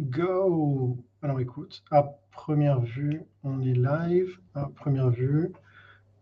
[0.00, 0.96] go.
[1.22, 2.02] Alors écoute, à
[2.32, 4.38] première vue, on est live.
[4.54, 5.52] À première vue,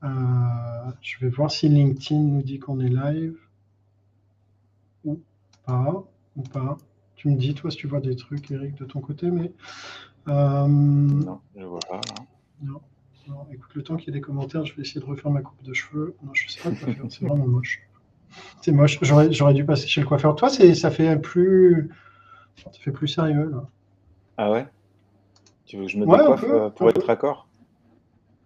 [0.04, 0.08] euh,
[1.00, 3.36] je vais voir si LinkedIn nous dit qu'on est live
[5.04, 5.20] ou
[5.66, 6.04] pas.
[6.36, 6.78] Ou pas.
[7.16, 9.52] Tu me dis, toi, si tu vois des trucs, Eric, de ton côté, mais.
[10.28, 12.00] Euh, non, je vois pas.
[12.62, 12.80] Non.
[13.26, 13.46] non.
[13.52, 15.62] écoute, le temps qu'il y ait des commentaires, je vais essayer de refaire ma coupe
[15.62, 16.14] de cheveux.
[16.22, 17.80] Non, je sais pas quoi faire, c'est vraiment moche.
[18.60, 20.36] C'est moche, j'aurais dû passer chez le coiffeur.
[20.36, 21.90] Toi, ça fait plus.
[22.64, 23.68] Ça fait plus sérieux, là.
[24.36, 24.68] Ah ouais?
[25.66, 27.48] Tu veux que je me décoiffe euh, pour être d'accord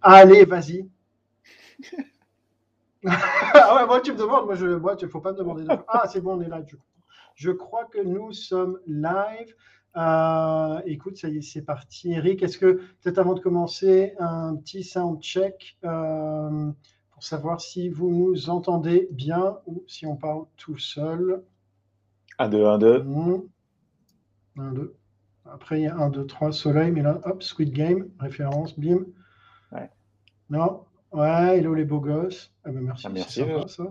[0.01, 0.87] Allez, vas-y.
[3.05, 5.65] ah ouais, moi tu me demandes, moi, je, moi il ne faut pas me demander.
[5.87, 6.83] Ah, c'est bon, on est là du coup.
[7.35, 9.53] Je crois que nous sommes live.
[9.97, 12.13] Euh, écoute, ça y est, c'est parti.
[12.13, 16.71] Eric, est-ce que peut-être avant de commencer, un petit sound check euh,
[17.11, 21.43] pour savoir si vous nous entendez bien ou si on parle tout seul?
[22.39, 23.05] 1, 2, 1, 2.
[24.57, 24.95] 1, 2.
[25.45, 29.05] Après, il y a 1, 2, 3, soleil, mais là, hop, Squid Game, référence, bim.
[29.71, 29.89] Ouais.
[30.49, 32.51] Non Ouais, hello les beaux gosses.
[32.65, 33.05] Ah ben merci.
[33.05, 33.41] Ah, merci.
[33.41, 33.83] Sympa, ça.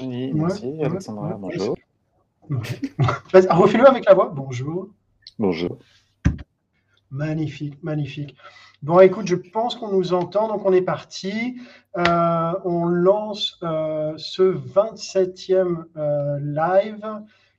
[0.00, 1.34] merci, Alexandra.
[1.34, 1.76] bonjour.
[2.50, 4.32] Refais-le avec la voix.
[4.34, 4.88] Bonjour.
[5.38, 5.78] Bonjour.
[7.10, 8.34] Magnifique, magnifique.
[8.82, 11.60] Bon, écoute, je pense qu'on nous entend, donc on est parti.
[11.98, 17.06] Euh, on lance euh, ce 27e euh, live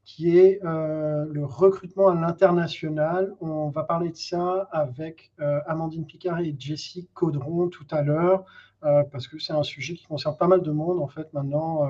[0.04, 3.34] qui est le recrutement à l'international.
[3.40, 5.32] On va parler de ça avec
[5.68, 8.46] Amandine Picard et Jessie Caudron tout à l'heure,
[8.82, 11.88] parce que c'est un sujet qui concerne pas mal de monde en fait maintenant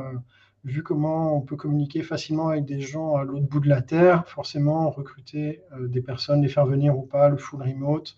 [0.63, 4.27] vu comment on peut communiquer facilement avec des gens à l'autre bout de la Terre,
[4.27, 8.15] forcément, recruter euh, des personnes, les faire venir ou pas, le full remote,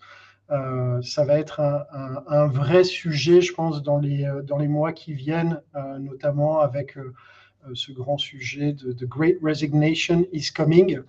[0.50, 4.92] euh, ça va être un, vrai sujet, je pense, dans les, euh, dans les mois
[4.92, 5.60] qui viennent,
[5.98, 6.98] notamment avec
[7.72, 11.00] ce grand sujet de The Great Resignation is Coming.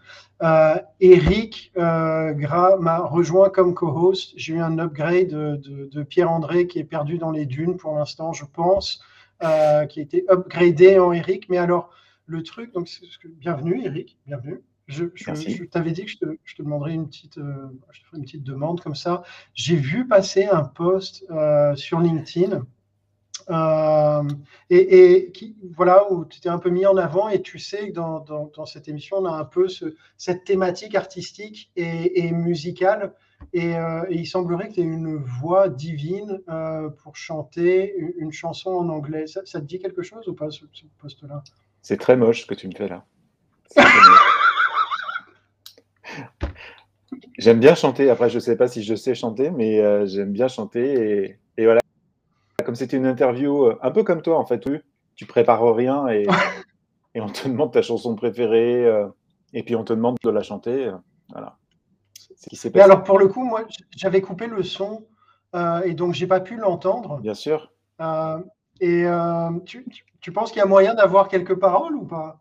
[1.00, 4.34] Eric Gras m'a rejoint comme co-host.
[4.38, 8.34] J'ai eu un upgrade de, de Pierre-André qui est perdu dans les dunes pour l'instant,
[8.34, 9.02] je pense.
[9.44, 11.50] Euh, qui a été upgradé en Eric.
[11.50, 11.90] Mais alors,
[12.26, 12.90] le truc, donc,
[13.26, 14.62] bienvenue Eric, bienvenue.
[14.88, 15.04] Je,
[15.66, 18.24] t'avais dit que je te, je te, demanderais une petite, euh, je te ferais une
[18.24, 19.24] petite demande comme ça.
[19.54, 22.66] J'ai vu passer un post euh, sur LinkedIn
[23.50, 27.94] et, qui, voilà, où tu t'es un peu mis en avant et tu sais que
[27.94, 33.14] dans, dans, cette émission, on a un peu ce, cette thématique artistique et, et musicale
[33.56, 38.72] euh, et, il semblerait que tu aies une voix divine euh, pour chanter une, chanson
[38.72, 39.28] en anglais.
[39.28, 40.66] Ça, te dit quelque chose ou pas, ce,
[41.00, 41.44] poste-là?
[41.82, 43.06] C'est très moche ce que tu me fais là.
[47.38, 48.10] j'aime bien chanter.
[48.10, 51.38] Après, je ne sais pas si je sais chanter, mais euh, j'aime bien chanter.
[51.58, 51.80] Et, voilà.
[52.66, 54.82] Comme c'était une interview, un peu comme toi en fait, tu,
[55.16, 56.26] tu prépares rien et,
[57.16, 58.86] et on te demande ta chanson préférée
[59.54, 60.92] et puis on te demande de la chanter.
[61.32, 61.58] Voilà.
[62.74, 63.64] Mais alors, pour le coup, moi,
[63.96, 65.06] j'avais coupé le son
[65.56, 67.20] euh, et donc j'ai pas pu l'entendre.
[67.22, 67.72] Bien sûr.
[68.02, 68.40] Euh,
[68.82, 69.86] et euh, tu,
[70.20, 72.40] tu, penses qu'il y a moyen d'avoir quelques paroles ou pas?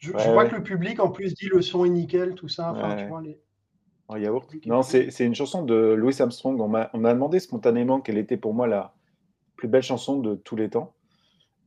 [0.00, 2.72] Je, vois que le public en plus dit le son est nickel, tout ça.
[2.72, 3.38] Enfin, tu vois, les...
[4.66, 6.60] Non, c'est une chanson de Louis Armstrong.
[6.60, 8.94] On m'a demandé spontanément quelle était pour moi la
[9.60, 10.94] plus belle chanson de tous les temps.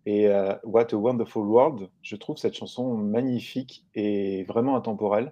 [0.07, 0.27] Et
[0.63, 5.31] What a Wonderful World, je trouve cette chanson magnifique et vraiment intemporelle.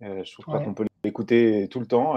[0.00, 2.16] je trouve pas qu'on peut écouter tout le temps.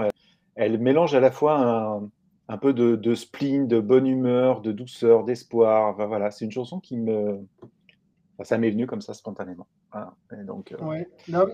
[0.54, 2.00] Elle, mélange à la fois
[2.48, 5.94] un, peu de, spleen, de bonne humeur, de douceur, d'espoir.
[6.06, 7.44] voilà, c'est une chanson qui me.
[8.42, 9.66] ça m'est venu comme ça spontanément.
[10.46, 11.08] donc, euh, ouais.
[11.28, 11.46] non,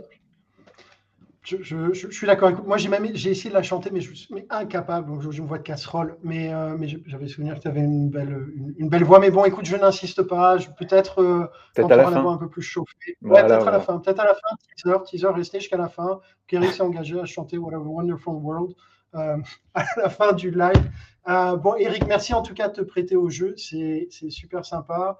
[1.42, 2.52] je, suis d'accord.
[2.66, 5.08] Moi, j'ai même j'ai essayé de la chanter, mais je suis incapable.
[5.08, 8.10] Donc, j'ai une voix de casserole, mais, euh, mais j'avais souvenir que tu avais une
[8.10, 8.46] belle,
[8.78, 9.20] une, belle voix.
[9.20, 10.58] Mais bon, écoute, je n'insiste pas.
[10.78, 12.32] Peut-être euh, peut-être à la fin.
[12.32, 13.16] un peu plus chauffée.
[13.22, 13.98] ouais, peut-être à la fin.
[13.98, 14.56] Peut-être à la fin.
[14.76, 16.20] Teaser, teaser, restez jusqu'à la fin.
[16.46, 18.74] Kerry s'est engagé à chanter What a Wonderful World
[19.14, 19.38] euh,
[19.74, 20.90] à la fin du live.
[21.26, 23.54] bon, Eric, merci en tout cas de te prêter au jeu.
[23.56, 25.18] C'est super sympa.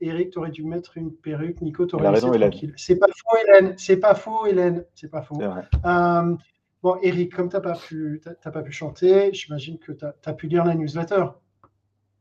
[0.00, 1.60] Eric, tu aurais dû mettre une perruque.
[1.60, 2.72] Nico, tu aurais raison, tranquille.
[2.76, 3.74] C'est pas faux, Hélène.
[3.76, 4.84] C'est pas faux, Hélène.
[4.94, 5.40] C'est pas faux.
[5.40, 6.36] Euh,
[6.82, 10.46] bon, Eric, comme tu n'as pas, pu, pas pu chanter, j'imagine que tu as, pu
[10.46, 11.24] lire la newsletter.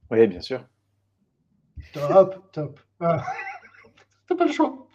[0.09, 0.63] Oui, bien sûr.
[1.93, 2.79] Top, top.
[3.03, 3.17] Euh,
[4.27, 4.87] tu n'as pas le choix.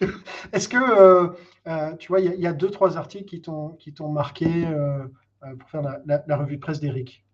[0.53, 1.29] Est-ce que, euh,
[1.69, 4.67] euh, tu vois, il y, a deux, trois articles qui t'ont marqué
[5.59, 7.25] pour faire la, revue de presse d'Eric?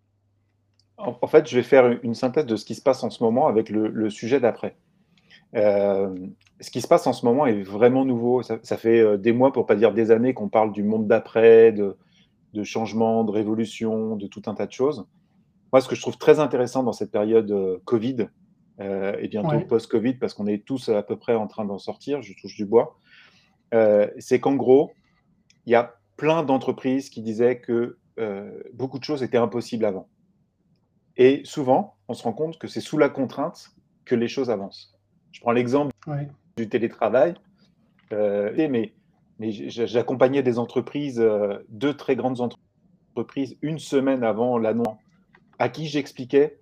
[0.98, 3.46] En, fait, je vais faire une synthèse de ce qui se passe en ce moment
[3.46, 4.76] avec le sujet d'après.
[5.56, 6.14] Euh,
[6.60, 8.42] ce qui se passe en ce moment est vraiment nouveau.
[8.42, 11.72] Ça, fait euh, des mois, pour pas dire des années, qu'on parle du monde d'après,
[11.72, 11.96] de,
[12.54, 15.06] de changement, de révolution, de tout un tas de choses.
[15.72, 18.28] Moi, ce que je trouve très intéressant dans cette période euh, Covid,
[18.80, 22.32] et bientôt post-Covid, parce qu'on est tous à peu près en train d'en sortir, je
[22.40, 22.96] touche du bois,
[24.18, 24.92] c'est qu'en gros,
[25.66, 27.98] il y a plein d'entreprises qui disaient que
[28.74, 30.06] beaucoup de choses étaient impossibles avant.
[31.16, 33.72] Et souvent, on se rend compte que c'est sous la contrainte
[34.04, 34.96] que les choses avancent.
[35.32, 35.92] Je prends l'exemple
[36.56, 37.34] du télétravail,
[38.10, 38.92] mais,
[39.38, 41.24] mais j'accompagnais des entreprises,
[41.68, 44.96] deux très grandes entreprises, une semaine avant l'annonce,
[45.58, 46.58] à qui j'expliquais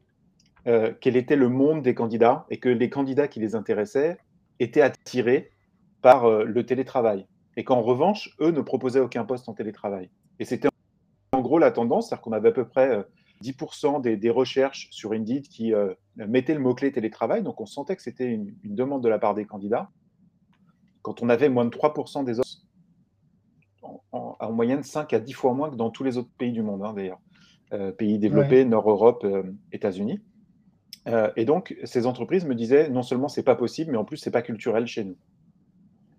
[0.65, 4.19] quel était le monde des candidats et que les candidats qui les intéressaient
[4.59, 5.51] étaient attirés
[6.03, 7.27] par le télétravail.
[7.57, 10.11] Et qu'en revanche, eux ne proposaient aucun poste en télétravail.
[10.39, 10.69] Et c'était
[11.33, 13.05] en gros la tendance, c'est-à-dire qu'on avait à peu près
[13.43, 15.73] 10% des, recherches sur Indeed qui
[16.17, 17.43] mettaient le mot-clé télétravail.
[17.43, 19.91] Donc on sentait que c'était une, demande de la part des candidats.
[21.03, 22.49] Quand on avait moins de 3% des offres,
[24.13, 26.83] en, moyenne 5 à 10 fois moins que dans tous les autres pays du monde,
[26.83, 27.21] hein, d'ailleurs.
[27.97, 29.27] pays développés, Nord-Europe,
[29.73, 30.21] États-Unis.
[31.09, 34.17] Euh, et donc, ces entreprises me disaient non seulement c'est pas possible, mais en plus
[34.17, 35.17] c'est pas culturel chez nous.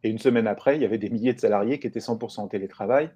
[0.03, 2.47] Et une semaine après, il y avait des milliers de salariés qui étaient 100% en
[2.47, 3.09] télétravail.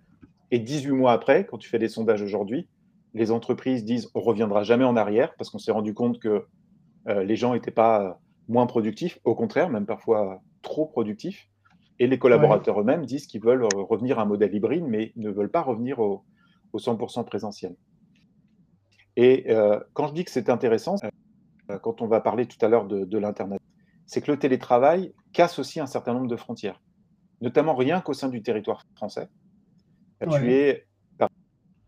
[0.50, 2.68] Et 18 mois après, quand tu fais des sondages aujourd'hui,
[3.14, 6.46] les entreprises disent on reviendra jamais en arrière parce qu'on s'est rendu compte que
[7.08, 11.48] euh, les gens n'étaient pas moins productifs, au contraire, même parfois trop productifs.
[12.00, 15.30] Et les collaborateurs eux-mêmes disent qu'ils veulent euh, revenir à un modèle hybride, mais ne
[15.30, 16.24] veulent pas revenir au,
[16.74, 17.76] 100% présentiel.
[19.18, 19.46] Et
[19.92, 20.96] quand je dis que c'est intéressant,
[21.72, 23.60] euh, quand on va parler tout à l'heure de, l'Internet,
[24.06, 26.82] c'est que le télétravail casse aussi un certain nombre de frontières,
[27.40, 29.28] notamment rien qu'au sein du territoire français.
[30.22, 30.86] Tu es,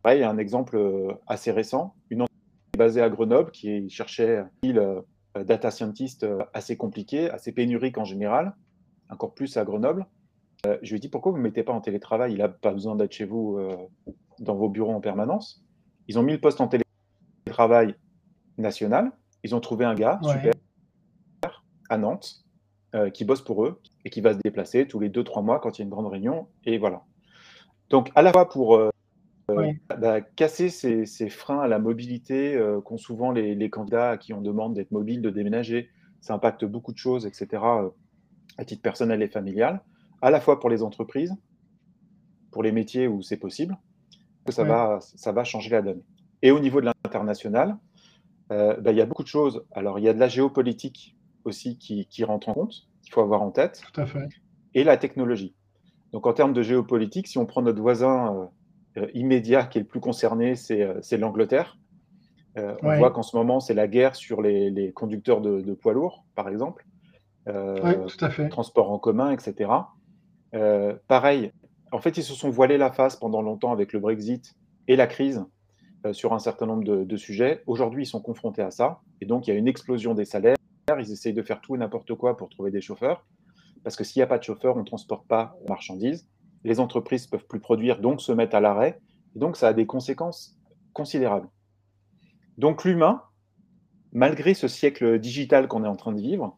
[0.03, 5.01] pareil, un exemple euh, assez récent, une entreprise basée à Grenoble qui cherchait un euh,
[5.43, 8.55] data scientist assez compliqué, assez pénurique en général,
[9.09, 10.05] encore plus à Grenoble.
[10.83, 12.33] je lui ai dit pourquoi vous ne mettez pas en télétravail?
[12.33, 13.59] Il n'a pas besoin d'être chez vous
[14.39, 15.65] dans vos bureaux en permanence.
[16.07, 17.95] Ils ont mis le poste en télétravail
[18.59, 19.11] national
[19.43, 20.53] ils ont trouvé un gars super
[21.89, 22.45] à Nantes
[22.95, 25.77] euh, qui bosse pour eux et qui va se déplacer tous les 2-3 mois quand
[25.77, 26.47] il y a une grande réunion.
[26.65, 27.03] Et voilà.
[27.89, 28.89] Donc, à la fois pour euh,
[29.49, 34.41] euh, bah, casser ces, freins à la mobilité qu'ont souvent les, candidats à qui on
[34.41, 35.89] demande d'être mobile, de déménager,
[36.21, 37.61] ça impacte beaucoup de choses, etc.,
[38.57, 39.81] à titre personnel et familial,
[40.21, 41.35] à la fois pour les entreprises,
[42.51, 43.77] pour les métiers où c'est possible,
[44.45, 46.01] que ça, va, ça va changer la donne.
[46.41, 47.77] Et au niveau de l'international,
[48.51, 49.65] euh, bah, il y a beaucoup de choses.
[49.71, 53.41] Alors, il y a de la géopolitique aussi qui, rentre en compte, qu'il faut avoir
[53.41, 53.81] en tête.
[53.93, 54.27] Tout à fait.
[54.73, 55.55] Et la technologie.
[56.11, 58.45] Donc, en termes de géopolitique, si on prend notre voisin euh, euh,
[59.13, 61.77] immédiat qui est le plus concerné, c'est l'Angleterre.
[62.55, 66.49] on voit qu'en ce moment, c'est la guerre sur les, conducteurs de, poids lourds, par
[66.49, 66.85] exemple.
[67.47, 68.49] oui, tout à fait.
[68.49, 69.69] Transport en commun, etc.
[71.07, 71.51] pareil,
[71.93, 74.55] en fait, ils se sont voilés la face pendant longtemps avec le Brexit
[74.87, 75.45] et la crise
[76.05, 77.61] euh, sur un certain nombre de, sujets.
[77.67, 79.01] Aujourd'hui, ils sont confrontés à ça.
[79.21, 80.57] Et donc, il y a une explosion des salaires.
[80.99, 83.25] Ils essayent de faire tout et n'importe quoi pour trouver des chauffeurs.
[83.83, 86.27] Parce que s'il n'y a pas de chauffeurs, on ne transporte pas marchandises.
[86.63, 88.99] Les entreprises ne peuvent plus produire, donc se mettent à l'arrêt.
[89.35, 90.57] Et donc, ça a des conséquences
[90.93, 91.49] considérables.
[92.57, 93.23] Donc, l'humain,
[94.11, 96.57] malgré ce siècle digital qu'on est en train de vivre,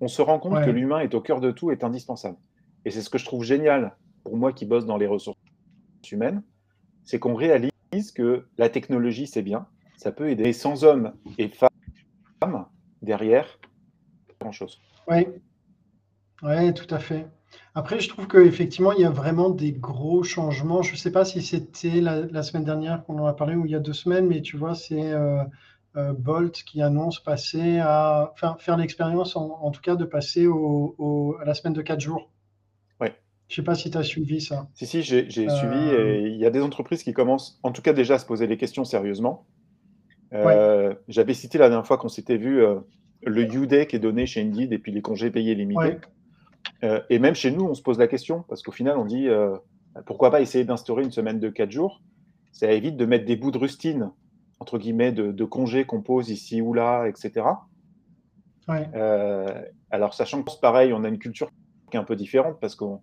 [0.00, 2.36] on se rend compte que l'humain est au cœur de tout, est indispensable.
[2.84, 5.38] Et c'est ce que je trouve génial pour moi qui bosse dans les ressources
[6.10, 6.42] humaines,
[7.04, 7.70] c'est qu'on réalise
[8.14, 9.66] que la technologie, c'est bien,
[9.96, 10.52] ça peut aider.
[10.52, 12.66] sans hommes et femmes
[13.02, 13.58] derrière,
[14.40, 14.80] grand-chose.
[15.08, 15.26] Oui.
[16.42, 17.26] oui, tout à fait.
[17.74, 20.82] Après, je trouve qu'effectivement, il y a vraiment des gros changements.
[20.82, 23.72] Je ne sais pas si c'était la, semaine dernière qu'on en a parlé ou il
[23.72, 25.42] y a deux semaines, mais tu vois, c'est euh,
[25.96, 31.36] euh, Bolt qui annonce passer à faire, faire l'expérience, en, tout cas, de passer au,
[31.40, 32.30] à la semaine de quatre jours.
[33.46, 34.68] Je ne sais pas si tu as suivi ça.
[34.72, 35.44] Si, si, j'ai suivi.
[35.44, 38.24] Euh, et il y a des entreprises qui commencent, en tout cas déjà, à se
[38.24, 39.46] poser les questions sérieusement.
[41.08, 42.64] J'avais cité la dernière fois qu'on s'était vu
[43.26, 45.98] le U-Day qui est donné chez Indeed et puis les congés payés limités.
[46.82, 49.28] Et même chez nous, on se pose la question parce qu'au final, on dit
[50.06, 52.02] pourquoi pas essayer d'instaurer une semaine de 4 jours?
[52.52, 54.10] Ça évite de mettre des bouts de rustine,
[54.60, 57.46] entre guillemets, de, de congés qu'on pose ici ou là, etc.
[59.90, 61.50] alors, sachant que c'est pareil, on a une culture
[61.90, 63.00] qui est un peu différente parce qu'on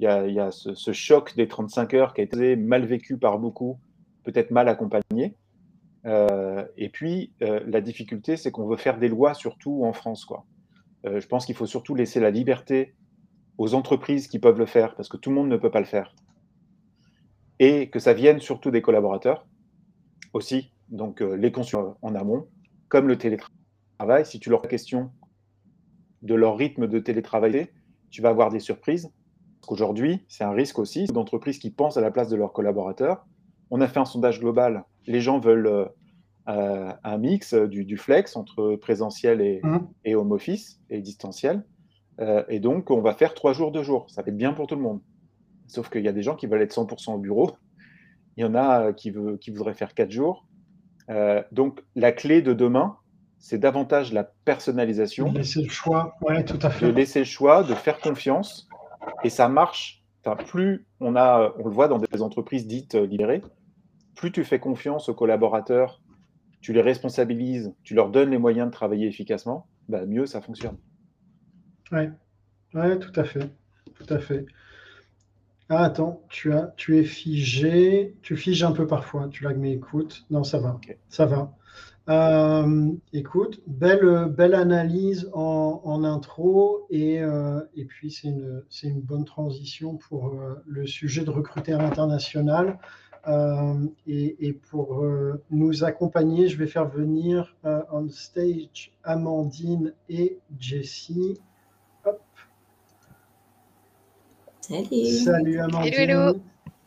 [0.00, 3.78] il y a, ce, choc des 35 heures qui a été mal vécu par beaucoup,
[4.24, 5.36] peut-être mal accompagné.
[6.06, 10.24] Euh, et puis, euh, la difficulté, c'est qu'on veut faire des lois, surtout en France.
[10.24, 10.44] Quoi.
[11.04, 12.94] Euh, je pense qu'il faut surtout laisser la liberté
[13.58, 15.86] aux entreprises qui peuvent le faire, parce que tout le monde ne peut pas le
[15.86, 16.14] faire.
[17.60, 19.46] Et que ça vienne surtout des collaborateurs
[20.32, 22.48] aussi, donc les consommateurs en amont,
[22.88, 24.26] comme le télétravail.
[24.26, 25.12] Si tu leur poses la question
[26.22, 27.68] de leur rythme de télétravail,
[28.10, 29.12] tu vas avoir des surprises
[29.68, 33.24] Aujourd'hui, c'est un risque aussi d'entreprises qui pensent à la place de leurs collaborateurs.
[33.70, 34.84] On a fait un sondage global.
[35.06, 35.88] Les gens veulent euh, euh,
[36.46, 39.78] un mix du, flex entre présentiel mmh.
[40.04, 41.64] et, home office et distanciel.
[42.20, 44.06] Euh, et donc, on va faire trois jours, deux jours.
[44.08, 45.00] Ça va être bien pour tout le monde.
[45.66, 47.52] Sauf qu'il y a des gens qui veulent être 100% au bureau.
[48.36, 50.46] Il y en a qui, veut, qui voudraient faire 4 jours.
[51.52, 52.96] donc, la clé de demain,
[53.38, 55.32] c'est davantage la personnalisation.
[55.32, 56.86] De laisser le choix, ouais, tout à fait.
[56.86, 58.68] De laisser le choix, de faire confiance.
[59.22, 60.02] Et ça marche.
[60.24, 63.42] Enfin, plus on a, on le voit dans des entreprises dites libérées,
[64.14, 66.00] plus tu fais confiance aux collaborateurs,
[66.64, 70.78] tu les responsabilises, tu leur donnes les moyens de travailler efficacement, bah, mieux ça fonctionne.
[71.92, 72.04] Oui,
[72.72, 73.50] ouais, tout à fait.
[73.94, 74.46] Tout à fait.
[75.68, 78.16] Ah, attends, tu, as, tu es figé.
[78.22, 79.28] Tu figes un peu parfois.
[79.28, 80.24] Tu lag, mais écoute.
[80.30, 80.80] Non, ça va.
[81.10, 81.54] Ça va.
[82.08, 89.26] Euh, écoute, belle, belle analyse en, intro et, euh, et puis c'est une, une, bonne
[89.26, 92.78] transition pour euh, le sujet de recruter à l'international.
[94.06, 95.04] Et, et, pour
[95.50, 97.56] nous accompagner, je vais faire venir
[97.90, 101.40] on stage Amandine et Jessie.
[102.04, 102.20] Hop.
[104.60, 105.06] Salut.
[105.06, 106.40] Salut Amandine.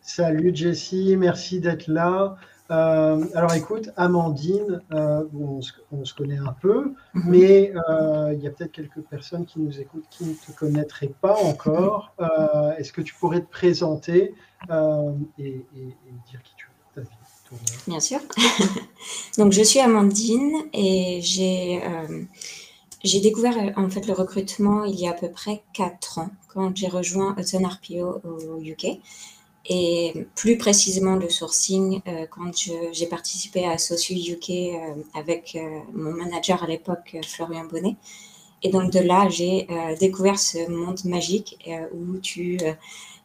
[0.07, 2.37] Salut Jessie, merci d'être là.
[2.69, 7.23] Euh, alors écoute, Amandine, euh, on, se, connaît un peu, mhm.
[7.27, 11.13] mais euh, il y a peut-être quelques personnes qui nous écoutent qui ne te connaîtraient
[11.21, 12.13] pas encore.
[12.77, 14.33] Est-ce que tu pourrais te présenter
[14.69, 15.65] et,
[16.29, 17.03] dire qui tu es
[17.87, 18.19] Bien sûr.
[19.37, 21.81] Donc je suis Amandine et j'ai
[23.03, 26.75] j'ai découvert en fait le recrutement il y a à peu près 4 ans quand
[26.75, 28.99] j'ai rejoint Hudson RPO au UK
[29.69, 32.51] et plus précisément le sourcing euh, quand
[32.93, 37.97] j'ai participé à Socio UK euh, avec euh, mon manager à l'époque, Florian Bonnet.
[38.63, 39.67] Et donc de là, j'ai
[39.99, 42.57] découvert ce monde magique où tu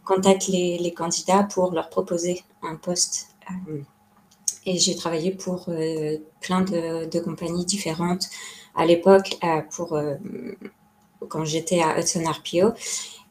[0.05, 3.29] contactes les, candidats pour leur proposer un poste.
[4.67, 5.71] et j'ai travaillé pour
[6.43, 8.29] plein de, de, compagnies différentes
[8.75, 9.39] à l'époque,
[9.71, 9.99] pour
[11.31, 12.75] quand j'étais à Hudson RPO.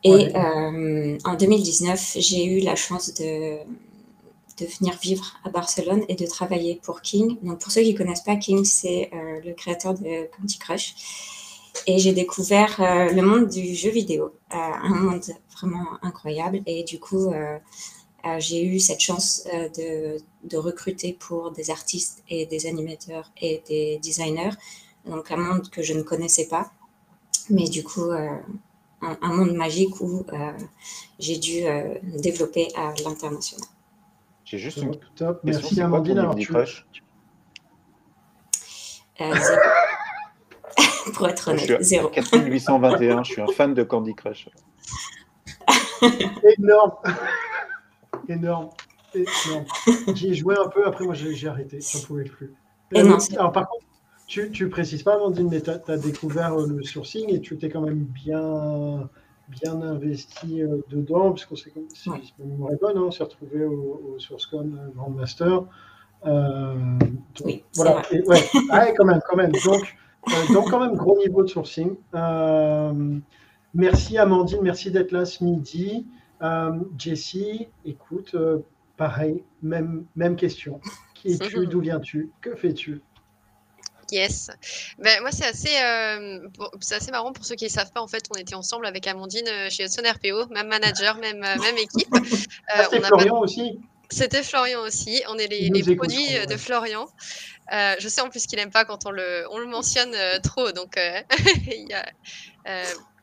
[0.03, 3.57] Et euh, en 2019, j'ai eu la chance de,
[4.57, 7.37] de venir vivre à Barcelone et de travailler pour King.
[7.43, 10.95] Donc, pour ceux qui ne connaissent pas, King, c'est euh, le créateur de Candy Crush.
[11.87, 15.23] Et j'ai découvert euh, le monde du jeu vidéo, un monde
[15.55, 16.61] vraiment incroyable.
[16.65, 17.31] Et du coup,
[18.39, 23.99] j'ai eu cette chance de, de, recruter pour des artistes et des animateurs et des
[24.03, 24.51] designers.
[25.05, 26.71] Donc, un monde que je ne connaissais pas.
[27.49, 28.11] Mais du coup,
[29.01, 30.51] un, monde magique où euh,
[31.19, 33.65] j'ai dû euh, développer à l'international.
[34.45, 35.39] J'ai juste une top.
[35.43, 36.19] Merci Amandine.
[36.19, 36.53] Alors, tu...
[39.21, 39.33] Euh,
[41.13, 42.09] Pour être honnête, je suis zéro.
[42.09, 44.49] 4821, je suis un fan de Candy Crush.
[46.57, 46.93] Énorme.
[48.27, 48.69] Énorme.
[49.13, 49.65] Énorme.
[50.13, 52.53] J'y ai joué un peu, après moi j'ai arrêté, je ne pouvais plus.
[52.95, 53.85] Alors, par contre,
[54.31, 57.81] tu, précises pas, Amandine, mais tu as, découvert euh, le sourcing et tu t'es quand
[57.81, 59.09] même bien,
[59.49, 62.21] bien investi euh, dedans, parce qu'on s'est, si ouais.
[62.39, 65.63] ma bonne, hein, on s'est retrouvé au, SourceCon euh, Grand Master.
[67.43, 68.01] oui, voilà.
[68.11, 69.51] ouais, quand même, quand même.
[69.65, 69.97] Donc,
[70.53, 71.95] donc, quand même, gros niveau de sourcing.
[73.73, 76.07] merci Amandine, merci d'être là ce midi.
[76.97, 78.35] Jessie, écoute,
[78.95, 80.79] pareil, même, même question.
[81.15, 81.67] Qui es-tu?
[81.67, 82.31] D'où viens-tu?
[82.39, 83.01] Que fais-tu?
[84.11, 84.49] Yes.
[84.99, 86.47] Ben, moi, c'est assez, euh,
[86.81, 88.01] c'est assez marrant pour ceux qui ne savent pas.
[88.01, 91.61] En fait, on était ensemble avec Amandine euh, chez Hudson RPO, même manager, même, euh,
[91.61, 92.09] même équipe.
[92.67, 93.79] Ah, c'était Florian aussi.
[94.09, 95.21] C'était Florian aussi.
[95.29, 97.07] On est les, les produits de Florian.
[97.71, 100.71] je sais en plus qu'il n'aime pas quand on le, on le mentionne trop.
[100.71, 100.97] Donc,
[101.67, 102.05] il y a,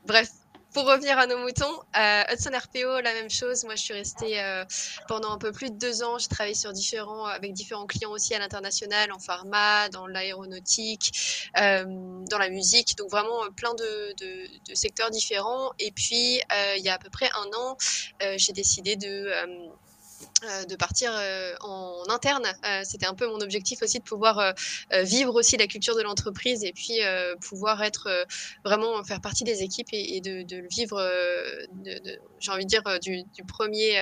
[0.07, 0.31] bref,
[0.73, 3.65] pour revenir à nos moutons, euh, Hudson RPO, la même chose.
[3.65, 4.65] Moi, je suis restée euh,
[5.09, 6.19] pendant un peu plus de deux ans.
[6.19, 11.85] J'ai travaillé sur différents, avec différents clients aussi à l'international, en pharma, dans l'aéronautique, euh,
[11.85, 12.97] dans la musique.
[12.97, 15.73] Donc vraiment plein de, de, secteurs différents.
[15.79, 16.41] Et puis,
[16.77, 17.77] il y a à peu près un an,
[18.37, 19.31] j'ai décidé de
[20.45, 22.47] euh, de partir euh, en interne.
[22.65, 24.55] Euh, c'était un peu mon objectif aussi de pouvoir
[25.03, 27.01] vivre aussi la culture de l'entreprise et puis
[27.41, 28.27] pouvoir être
[28.65, 31.01] vraiment faire partie des équipes et, de, le vivre,
[32.39, 34.01] j'ai envie de dire, du, du premier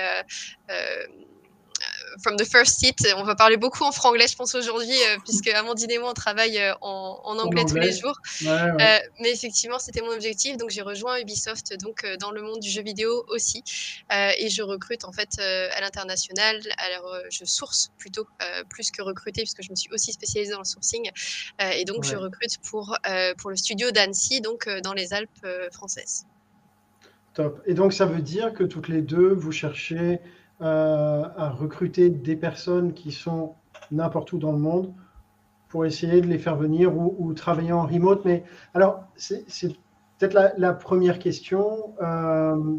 [2.19, 3.07] from the first seat.
[3.17, 6.13] On va parler beaucoup en franglais, je pense, aujourd'hui, euh, puisque Amandine et moi, on
[6.13, 8.17] travaille euh, en, anglais, tous les jours.
[8.45, 10.57] Euh, mais effectivement, c'était mon objectif.
[10.57, 13.63] Donc, j'ai rejoint Ubisoft donc, dans le monde du jeu vidéo aussi.
[14.11, 16.61] et je recrute, en fait, à l'international.
[16.77, 18.27] Alors, je source plutôt,
[18.69, 21.09] plus que recruter, puisque je me suis aussi spécialisée dans le sourcing.
[21.59, 22.97] et donc, je recrute pour,
[23.37, 26.25] pour le studio d'Annecy, donc dans les Alpes françaises.
[27.33, 27.61] Top.
[27.65, 30.19] Et donc, ça veut dire que toutes les deux, vous cherchez
[30.59, 33.55] à recruter des personnes qui sont
[33.91, 34.93] n'importe où dans le monde
[35.69, 38.23] pour essayer de les faire venir ou, travailler en remote.
[38.25, 39.45] Mais alors, c'est
[40.17, 41.93] peut-être la, première question.
[42.01, 42.77] Euh,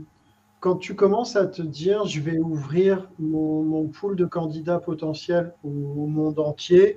[0.60, 6.06] quand tu commences à te dire, je vais ouvrir mon, pool de candidats potentiels au,
[6.06, 6.96] monde entier,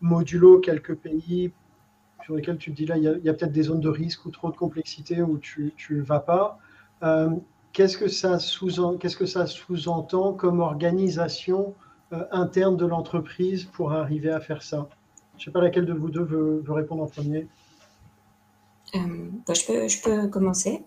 [0.00, 1.52] modulo quelques pays
[2.24, 4.30] sur lesquels tu te dis là, il y a, peut-être des zones de risque ou
[4.30, 6.58] trop de complexité où tu ne vas pas.
[7.02, 7.30] Euh,
[7.72, 8.38] qu'est-ce que ça
[9.46, 11.74] sous-entend comme organisation
[12.12, 14.88] euh, interne de l'entreprise pour arriver à faire ça?
[15.36, 17.46] Je ne sais pas laquelle de vous deux veut, répondre en premier.
[18.94, 18.98] Euh,
[19.46, 20.82] bah, je, peux, je, peux, commencer.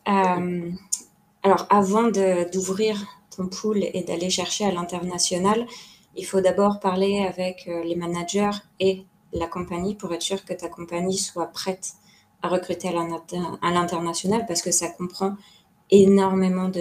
[1.44, 2.98] Alors, avant d'ouvrir
[3.36, 5.66] ton pool et d'aller chercher à l'international,
[6.16, 10.54] il faut d'abord parler avec euh, les managers et la compagnie pour être sûr que
[10.54, 11.94] ta compagnie soit prête
[12.42, 15.36] à recruter à l'international parce que ça comprend
[15.92, 16.72] énormément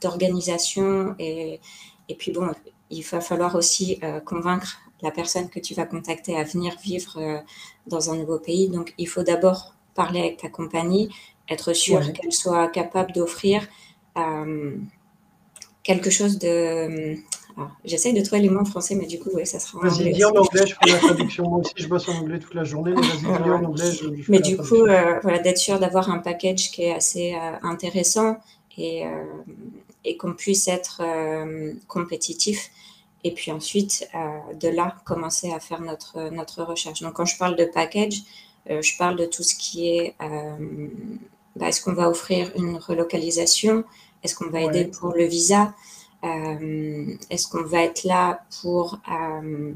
[0.00, 1.60] d'organisation et,
[2.08, 2.50] et puis bon,
[2.90, 7.18] il va falloir aussi euh, convaincre la personne que tu vas contacter à venir vivre
[7.18, 7.38] euh,
[7.86, 8.68] dans un nouveau pays.
[8.68, 11.08] Donc, il faut d'abord parler avec ta compagnie,
[11.48, 13.66] être sûr qu'elle soit capable d'offrir
[14.16, 14.76] euh,
[15.82, 17.16] quelque chose de.
[17.84, 20.04] J'essaie de trouver les mots en français, mais du coup, ouais, ça sera en anglais.
[20.04, 21.48] Vas-y, dis en anglais, je fais la traduction.
[21.48, 23.90] Moi aussi, je bosse en anglais toute la journée, mais vas-y, dis en anglais.
[24.28, 28.36] mais du coup, euh, voilà, d'être sûr d'avoir un package qui est assez euh, intéressant
[28.76, 29.04] et,
[30.04, 31.00] et qu'on puisse être
[31.88, 32.70] compétitif.
[33.24, 34.06] Et puis ensuite,
[34.60, 37.00] de là, commencer à faire notre, notre recherche.
[37.00, 38.22] Donc, quand je parle de package,
[38.68, 40.14] je parle de tout ce qui est
[41.56, 43.84] bah, est-ce qu'on va offrir une relocalisation?
[44.22, 45.72] Est-ce qu'on va aider pour le visa?
[45.72, 45.95] euh,
[47.30, 49.72] Est-ce qu'on va être là pour, euh,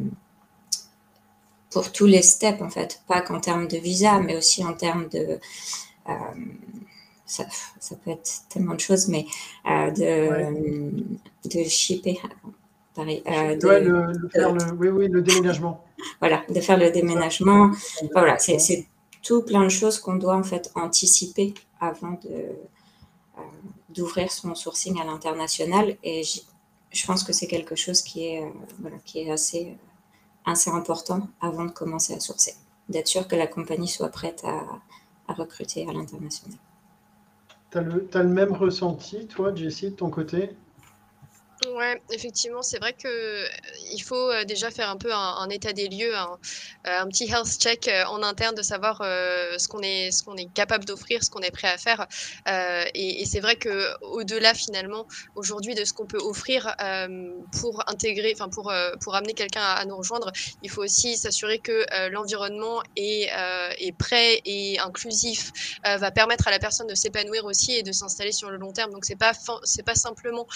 [1.71, 3.03] pour tous les steps, en fait?
[3.07, 5.39] Pas qu'en termes de visa, mais aussi en termes de...
[6.09, 6.13] Euh,
[7.27, 7.45] ça,
[7.79, 9.25] ça, peut être tellement de choses, mais
[9.65, 10.91] de,
[11.45, 12.19] de shipper.
[12.95, 13.61] Pareil, de,
[14.33, 15.85] faire le, oui, oui, le déménagement.
[16.19, 17.71] Voilà, de faire le déménagement.
[18.13, 18.89] Voilà, c'est
[19.23, 22.53] tout plein de choses qu'on doit en fait anticiper avant de, euh,
[23.95, 25.97] d'ouvrir son sourcing à l'international.
[26.03, 26.23] Et
[26.93, 29.77] je pense que c'est quelque chose qui est, euh, qui est assez,
[30.45, 32.55] assez important avant de commencer à sourcer.
[32.89, 34.63] D'être sûr que la compagnie soit prête à,
[35.29, 36.59] à recruter à l'international.
[37.71, 40.51] Tu as, as, le même ressenti, toi, Jessie, de ton côté?
[41.69, 43.47] Ouais, effectivement, c'est vrai que euh,
[43.93, 46.39] il faut euh, déjà faire un peu un, état des lieux, un,
[46.87, 50.87] euh, petit health check en interne de savoir ce qu'on est, ce qu'on est capable
[50.87, 52.07] d'offrir, ce qu'on est prêt à faire.
[52.95, 56.75] et, c'est vrai que au-delà finalement aujourd'hui de ce qu'on peut offrir
[57.61, 61.85] pour intégrer, enfin pour pour amener quelqu'un à, nous rejoindre, il faut aussi s'assurer que
[62.11, 63.29] l'environnement est,
[63.79, 65.53] est prêt et inclusif,
[65.85, 68.93] va permettre à la personne de s'épanouir aussi et de s'installer sur le long terme.
[68.93, 69.33] Donc c'est pas
[69.65, 70.47] c'est pas simplement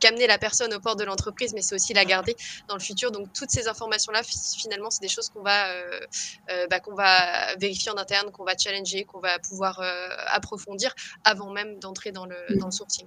[0.00, 2.36] qu'amener la personne au port de l'entreprise, mais c'est aussi la garder
[2.68, 3.10] dans le futur.
[3.10, 6.00] Donc toutes ces informations-là, finalement, c'est des choses qu'on va, euh,
[6.50, 10.94] euh, bah, qu'on va vérifier en interne, qu'on va challenger, qu'on va pouvoir euh, approfondir
[11.24, 13.06] avant même d'entrer dans le, dans le sourcing.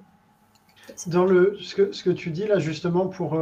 [1.08, 3.40] Dans le, ce, que, ce que tu dis là, justement, pour,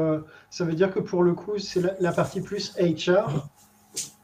[0.51, 3.47] ça veut dire que pour le coup, c'est la, partie plus HR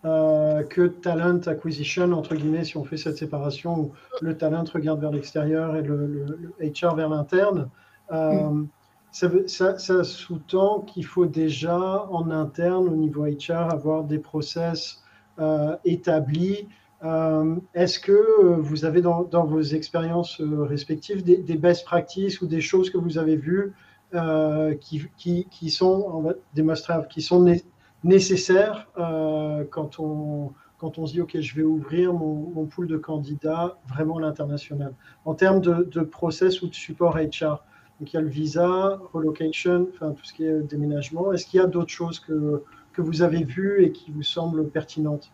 [0.04, 3.92] que talent acquisition, entre guillemets, si on fait cette séparation où
[4.22, 7.70] le talent regarde vers l'extérieur et le, HR vers l'interne.
[8.12, 8.68] Mm
[9.48, 15.02] ça, sous-tend qu'il faut déjà en interne au niveau HR avoir des process
[15.40, 16.68] euh, établis.
[17.04, 22.62] Euh, est-ce que euh, vous avez dans, vos expériences respectives des, best practices ou des
[22.62, 23.74] choses que vous avez vues
[24.80, 27.44] qui, sont démonstrables, qui sont
[28.04, 28.88] nécessaires
[29.72, 34.22] quand on, se dit OK, je vais ouvrir mon, mon pool de candidats vraiment à
[34.22, 34.94] l'international?
[35.26, 37.64] En termes de, de process ou de support HR
[38.00, 41.34] donc il y a le visa, relocation, enfin tout ce qui est déménagement.
[41.34, 44.70] Est-ce qu'il y a d'autres choses que, que vous avez vues et qui vous semblent
[44.70, 45.32] pertinentes?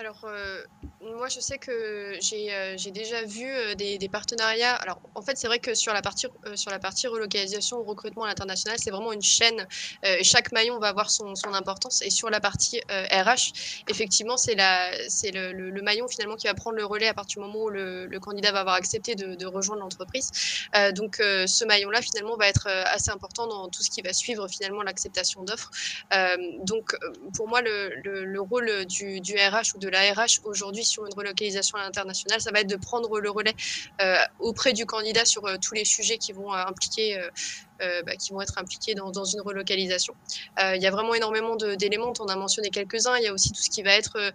[0.00, 0.62] Alors, euh,
[1.02, 4.74] moi, je sais que j'ai euh, déjà vu euh, des, partenariats.
[4.76, 8.28] Alors, en fait, c'est vrai que sur la partie, sur la partie relocalisation recrutement à
[8.28, 9.66] l'international, c'est vraiment une chaîne.
[10.22, 12.00] chaque maillon va avoir son, son, importance.
[12.00, 16.76] Et sur la partie RH, effectivement, c'est le, le, le, maillon finalement qui va prendre
[16.76, 19.46] le relais à partir du moment où le, le candidat va avoir accepté de, de
[19.46, 20.30] rejoindre l'entreprise.
[20.94, 24.82] donc, ce maillon-là, finalement, va être assez important dans tout ce qui va suivre finalement
[24.82, 25.70] l'acceptation d'offres.
[26.62, 26.96] donc,
[27.36, 31.78] pour moi, le, rôle du, du RH ou de la RH aujourd'hui sur une relocalisation
[31.78, 33.54] à l'international, ça va être de prendre le relais
[34.00, 37.18] euh, auprès du candidat sur euh, tous les sujets qui vont euh, impliquer
[38.04, 40.14] bah, qui vont être impliqués dans, dans une relocalisation.
[40.58, 43.16] il y a vraiment énormément d'éléments, on a mentionné quelques-uns.
[43.16, 44.32] Il y a aussi tout ce qui va être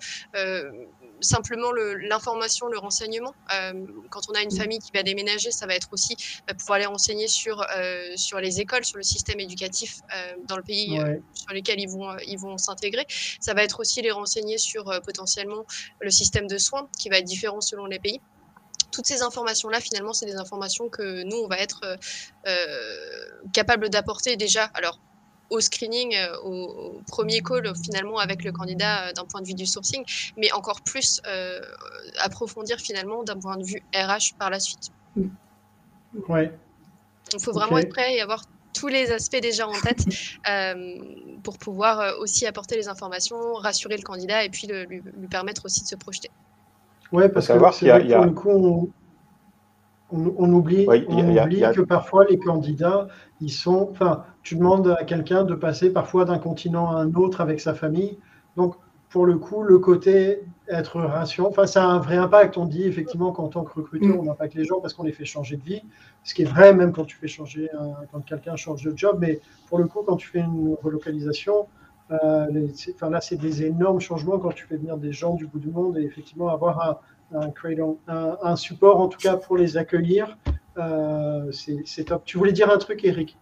[1.21, 3.34] simplement l'information, le, renseignement.
[3.53, 6.15] Euh, quand on a une famille qui va déménager, ça va être aussi
[6.47, 10.58] bah, pouvoir les renseigner sur, euh, sur les écoles, sur le système éducatif euh, dans
[10.58, 10.99] le pays
[11.34, 13.05] sur lequel ils vont ils vont s'intégrer.
[13.39, 15.65] Ça va être aussi les renseigner sur potentiellement
[15.99, 18.21] le système de soins qui va être différent selon les pays
[18.95, 21.97] toutes ces informations-là, finalement, c'est des informations que nous, on va être
[23.53, 24.65] capable d'apporter déjà.
[24.73, 24.99] Alors,
[25.49, 30.03] au screening, au, premier call finalement avec le candidat d'un point de vue du sourcing,
[30.38, 31.21] mais encore plus
[32.19, 34.91] approfondir finalement d'un point de vue RH par la suite.
[36.29, 36.51] Ouais.
[37.34, 38.43] Il faut vraiment être prêt et avoir
[38.75, 40.05] tous les aspects déjà en tête
[40.49, 40.97] euh,
[41.43, 45.81] pour pouvoir euh, aussi apporter les informations, rassurer le candidat et puis lui, permettre aussi
[45.81, 46.29] de se projeter.
[47.12, 48.28] Oui, parce que c'est vrai a...
[48.30, 48.91] coup,
[50.12, 53.08] on, oublie, que parfois les candidats,
[53.41, 53.89] ils sont.
[53.91, 57.74] Enfin, tu demandes à quelqu'un de passer parfois d'un continent à un autre avec sa
[57.74, 58.18] famille.
[58.56, 58.76] Donc,
[59.10, 62.58] pour le coup, le côté être rassurant, enfin, ça a un vrai impact.
[62.58, 64.20] On dit effectivement qu'en tant que recruteur, mm.
[64.20, 65.82] on impacte les gens parce qu'on les fait changer de vie,
[66.24, 67.70] ce qui est vrai même quand tu fais changer,
[68.12, 69.18] quand quelqu'un change de job.
[69.20, 71.68] Mais pour le coup, quand tu fais une relocalisation,
[72.12, 75.60] euh, enfin, là, c'est des énormes changements quand tu fais venir des gens du bout
[75.60, 77.00] du monde et effectivement avoir
[77.34, 77.52] un,
[78.08, 80.38] un, un support en tout cas pour les accueillir,
[80.78, 82.24] euh, c'est top.
[82.26, 83.38] Tu voulais dire un truc, Eric?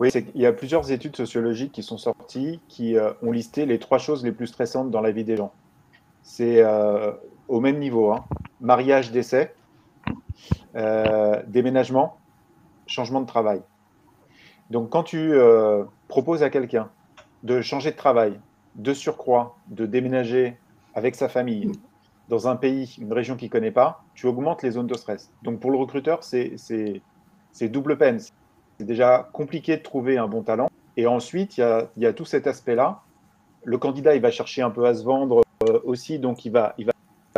[0.00, 3.78] Oui, il y a plusieurs études sociologiques qui sont sorties qui euh, ont listé les
[3.78, 5.52] trois choses les plus stressantes dans la vie des gens.
[6.24, 6.64] C'est
[7.48, 8.24] au même niveau hein.
[8.60, 9.54] mariage, décès,
[10.72, 12.16] déménagement,
[12.86, 13.60] changement de travail.
[14.70, 15.34] Donc, quand tu
[16.06, 16.90] proposes à quelqu'un
[17.42, 18.38] de changer de travail,
[18.76, 20.56] de surcroît, de déménager
[20.94, 21.72] avec sa famille
[22.28, 25.30] dans un pays, une région qu'il ne connaît pas, tu augmentes les zones de stress.
[25.42, 27.00] Donc, pour le recruteur, c'est
[27.60, 28.20] double peine
[28.78, 30.68] c'est déjà compliqué de trouver un bon talent.
[30.96, 33.00] Et ensuite, il y a, tout cet aspect-là.
[33.64, 36.74] Le candidat, il va chercher un peu à se vendre euh, aussi, donc il va,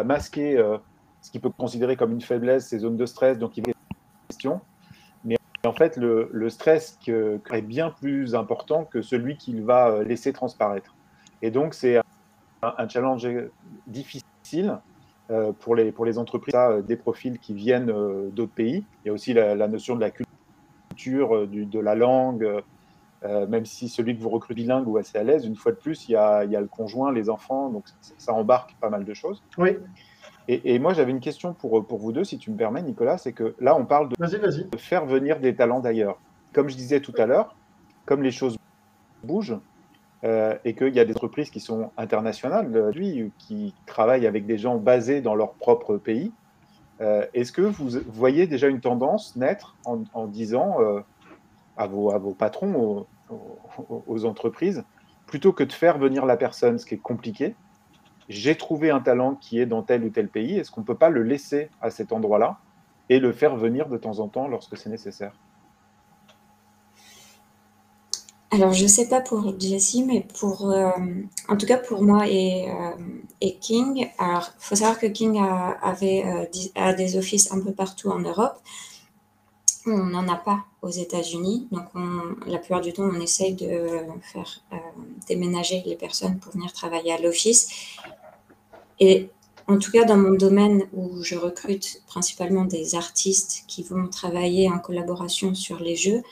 [0.02, 0.78] masquer euh,
[1.20, 3.72] ce qu'il peut considérer comme une faiblesse, ses zones de stress, donc il va
[4.28, 4.60] question.
[5.64, 10.94] En fait, le, stress est bien plus important que celui qu'il va euh, laisser transparaître.
[11.42, 12.00] Et donc, c'est
[12.62, 13.27] un, challenge
[13.87, 14.79] difficile
[15.61, 16.55] pour, les, pour les entreprises,
[16.87, 17.92] des profils qui viennent
[18.31, 18.85] d'autres pays.
[19.05, 22.61] Il y a aussi la, notion de la culture euh, de la langue, euh,
[23.24, 25.77] euh, même si celui que vous recrutez bilingue ou assez à l'aise, une fois de
[25.77, 27.85] plus, il y a, le conjoint, les enfants, donc
[28.18, 29.42] ça, embarque pas mal de choses.
[29.59, 29.79] Oui.
[30.46, 33.33] Et, moi, j'avais une question pour, pour vous deux, si tu me permets, Nicolas, c'est
[33.33, 36.18] que là, on parle de, faire venir des talents d'ailleurs.
[36.52, 37.57] Comme je disais tout à l'heure,
[38.04, 38.59] comme les choses
[39.22, 39.59] bougent,
[40.22, 44.76] et qu'il y a des entreprises qui sont internationales, lui, qui travaillent avec des gens
[44.76, 46.30] basés dans leur propre pays,
[47.00, 51.00] euh, est-ce que vous voyez déjà une tendance naître en, disant euh,
[51.76, 53.07] à, vos, à, vos, patrons,
[54.07, 54.85] aux, entreprises,
[55.26, 57.54] plutôt que de faire venir la personne, ce qui est compliqué,
[58.28, 60.94] j'ai trouvé un talent qui est dans tel ou tel pays, est-ce qu'on ne peut
[60.94, 62.58] pas le laisser à cet endroit-là
[63.08, 65.32] et le faire venir de temps en temps lorsque c'est nécessaire?
[68.54, 70.90] Alors, je ne sais pas pour Jessie, mais pour, euh,
[71.48, 74.08] en tout cas pour moi et, euh, King.
[74.16, 78.20] Alors, il faut savoir que King a, avait euh, des offices un peu partout en
[78.20, 78.56] Europe.
[79.87, 81.66] On n'en a pas aux États-Unis.
[81.72, 81.87] Donc,
[82.46, 83.87] la plupart du temps, on essaye de
[84.22, 84.62] faire
[85.26, 87.98] déménager les personnes pour venir travailler à l'office.
[89.00, 89.30] Et
[89.66, 94.70] en tout cas, dans mon domaine où je recrute principalement des artistes qui vont travailler
[94.70, 96.22] en collaboration sur les jeux,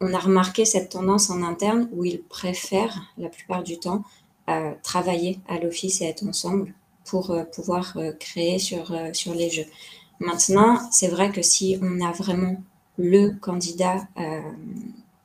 [0.00, 4.02] on a remarqué cette tendance en interne où ils préfèrent la plupart du temps
[4.50, 6.74] euh, travailler à l'office et être ensemble
[7.06, 9.64] pour euh, pouvoir euh, créer sur, sur les jeux.
[10.20, 12.62] Maintenant, c'est vrai que si on a vraiment
[12.98, 14.06] le candidat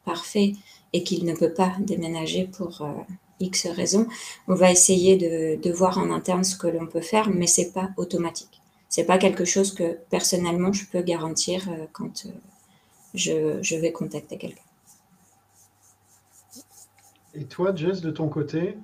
[0.03, 0.53] parfait
[0.93, 2.81] et qu'il ne peut pas déménager pour
[3.39, 4.07] X raisons,
[4.47, 7.89] on va essayer de, voir en interne ce que l'on peut faire, mais c'est pas
[7.97, 8.61] automatique.
[8.89, 12.27] C'est pas quelque chose que personnellement je peux garantir quand
[13.13, 14.63] je, je vais contacter quelqu'un.
[17.35, 18.75] Et toi, Jess, de ton côté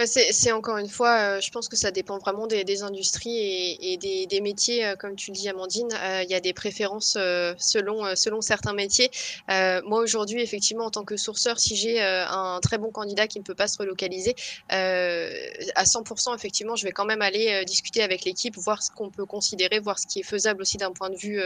[0.00, 3.98] bah, c'est encore une fois, euh, je pense que ça dépend vraiment des, industries et,
[3.98, 4.86] des, métiers.
[4.86, 7.18] Euh, comme tu le dis, Amandine, euh, il y a des préférences
[7.58, 9.10] selon, selon certains métiers.
[9.48, 13.44] moi, aujourd'hui, effectivement, en tant que sourceur, si j'ai un très bon candidat qui ne
[13.44, 14.34] peut pas se relocaliser,
[14.70, 19.26] à 100%, effectivement, je vais quand même aller discuter avec l'équipe, voir ce qu'on peut
[19.26, 21.42] considérer, voir ce qui est faisable aussi d'un point de vue,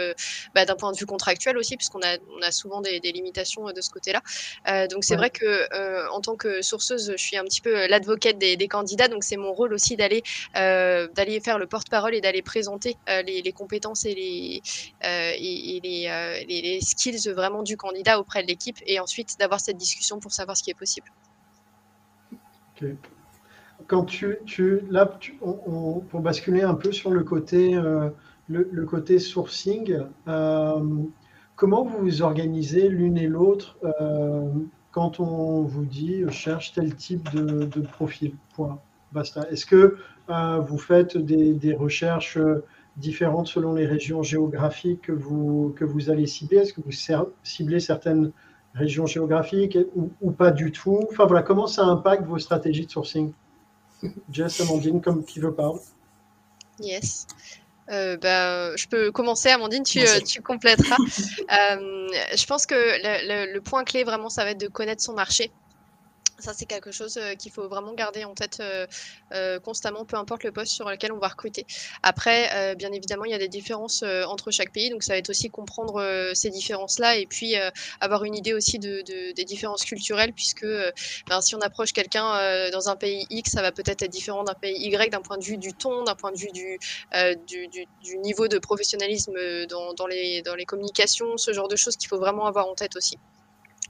[0.54, 3.90] bah, point de vue contractuel aussi, puisqu'on a, on a souvent des, limitations de ce
[3.90, 4.22] côté-là.
[4.86, 8.38] donc, c'est vrai que en tant que sourceuse, je suis un petit peu l'advocate
[8.68, 9.08] candidats.
[9.08, 10.22] Donc c'est mon rôle aussi d'aller
[10.56, 14.62] euh, d'aller faire le porte-parole et d'aller présenter euh, les, compétences et les,
[15.04, 20.18] euh, et, les, skills vraiment du candidat auprès de l'équipe et ensuite d'avoir cette discussion
[20.18, 21.06] pour savoir ce qui est possible.
[23.86, 27.78] Quand tu, tu là, pour basculer un peu sur le côté,
[28.48, 29.98] le, côté sourcing,
[31.56, 33.78] comment vous vous organisez l'une et l'autre
[34.94, 38.36] quand on vous dit cherche tel type de, profil.
[38.54, 38.78] Point.
[39.10, 39.44] Basta.
[39.50, 39.96] Est-ce que
[40.30, 42.64] euh, vous faites des, recherches euh,
[42.96, 46.58] différentes selon les régions géographiques que vous, que vous allez cibler?
[46.58, 46.92] Est-ce que vous
[47.42, 48.30] ciblez certaines
[48.72, 51.00] régions géographiques ou, pas du tout?
[51.10, 53.32] Enfin voilà, comment ça impacte vos stratégies de sourcing?
[54.30, 55.80] Jess, Amandine, comme qui veut parler.
[56.80, 57.26] Yes.
[57.90, 60.96] Euh, bah, je peux commencer, Amandine, tu, euh, tu compléteras.
[61.52, 65.52] Euh, je pense que le, point clé, vraiment, ça va être de connaître son marché.
[66.38, 68.86] Ça, c'est quelque chose euh, qu'il faut vraiment garder en tête euh,
[69.32, 71.64] euh, constamment, peu importe le poste sur lequel on va recruter.
[72.02, 75.30] Après, bien évidemment, il y a des différences entre chaque pays, donc ça va être
[75.30, 77.54] aussi comprendre ces différences-là et puis
[78.00, 80.66] avoir une idée aussi de, des différences culturelles, puisque
[81.28, 84.54] ben, si on approche quelqu'un dans un pays X, ça va peut-être être différent d'un
[84.54, 86.78] pays Y d'un point de vue du ton, d'un point de vue du,
[88.18, 89.34] niveau de professionnalisme
[89.66, 93.18] dans les communications, ce genre de choses qu'il faut vraiment avoir en tête aussi.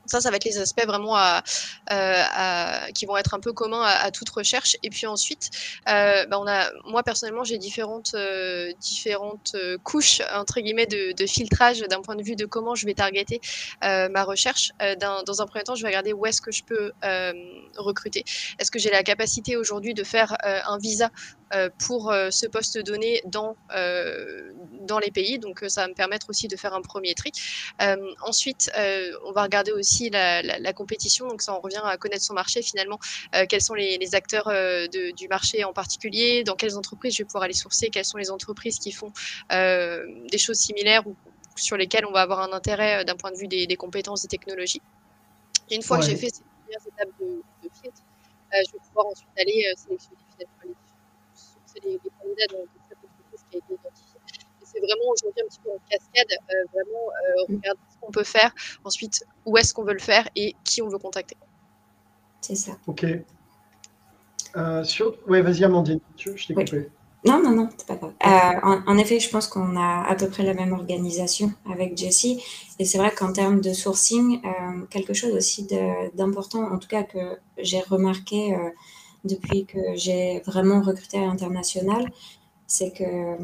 [0.07, 1.43] Ça, ça va être les aspects vraiment à,
[1.91, 4.77] euh, qui vont être un peu communs à, toute recherche.
[4.83, 5.51] Et puis ensuite,
[5.89, 11.81] euh, bah, on a, moi personnellement, j'ai différentes, euh, différentes couches entre guillemets de, filtrage
[11.81, 13.41] d'un point de vue de comment je vais targeter
[13.83, 14.73] ma recherche.
[15.01, 16.93] dans un premier temps, je vais regarder où est-ce que je peux
[17.77, 18.25] recruter.
[18.59, 21.11] Est-ce que j'ai la capacité aujourd'hui de faire un visa
[21.79, 23.57] pour ce poste donné dans,
[24.81, 25.39] dans les pays.
[25.39, 27.33] Donc, ça va me permettre aussi de faire un premier tri.
[28.23, 28.71] ensuite,
[29.25, 31.29] on va regarder aussi la, compétition.
[31.29, 32.99] Donc ça, on revient à connaître son marché finalement.
[33.35, 36.45] Euh, quels sont les, acteurs euh, du marché en particulier?
[36.45, 37.15] Dans quelles entreprises?
[37.15, 39.13] Je vais pouvoir aller sourcer Quelles sont les entreprises qui font
[39.53, 41.15] euh, des choses similaires ou
[41.57, 44.83] sur lesquelles on va avoir un intérêt d'un point de vue des, compétences, des technologies.
[45.71, 48.03] une fois que j'ai fait ces premières étapes de, de filtre,
[48.53, 50.24] je vais pouvoir ensuite aller sélectionner
[51.85, 54.21] les, les, candidats dans entreprise qui a été identifiée.
[54.63, 56.31] Et c'est vraiment aujourd'hui un petit peu en cascade,
[56.73, 57.07] vraiment
[57.49, 58.53] regarder on peut faire,
[58.85, 61.37] ensuite où est-ce qu'on veut le faire et qui on veut contacter.
[62.41, 62.73] C'est ça.
[62.87, 63.07] Ok.
[64.57, 65.17] Euh, sur...
[65.27, 66.89] Oui, vas-y Amandine, je, t'ai coupé.
[67.25, 68.13] Non, non, non, c'est pas grave.
[68.25, 72.43] Euh, en, effet, je pense qu'on a à peu près la même organisation avec Jessie.
[72.79, 75.67] Et c'est vrai qu'en termes de sourcing, euh, quelque chose aussi
[76.13, 78.55] d'important, en tout cas que j'ai remarqué
[79.25, 82.11] depuis que j'ai vraiment recruté à l'international,
[82.67, 83.37] c'est que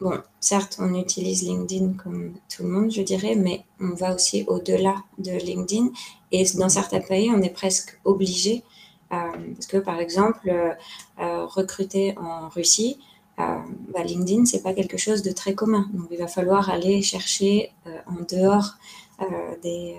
[0.00, 4.44] Bon, certes, on utilise LinkedIn comme tout le monde, je dirais, mais on va aussi
[4.48, 5.88] au-delà de LinkedIn.
[6.32, 8.64] Et dans certains pays, on est presque obligé,
[9.12, 9.16] euh,
[9.54, 10.72] parce que par exemple, euh,
[11.20, 12.98] euh, recruter en Russie,
[13.38, 15.88] bah, LinkedIn, pas quelque chose de très commun.
[15.94, 17.72] Donc, il va falloir aller chercher
[18.06, 18.74] en dehors
[19.62, 19.96] des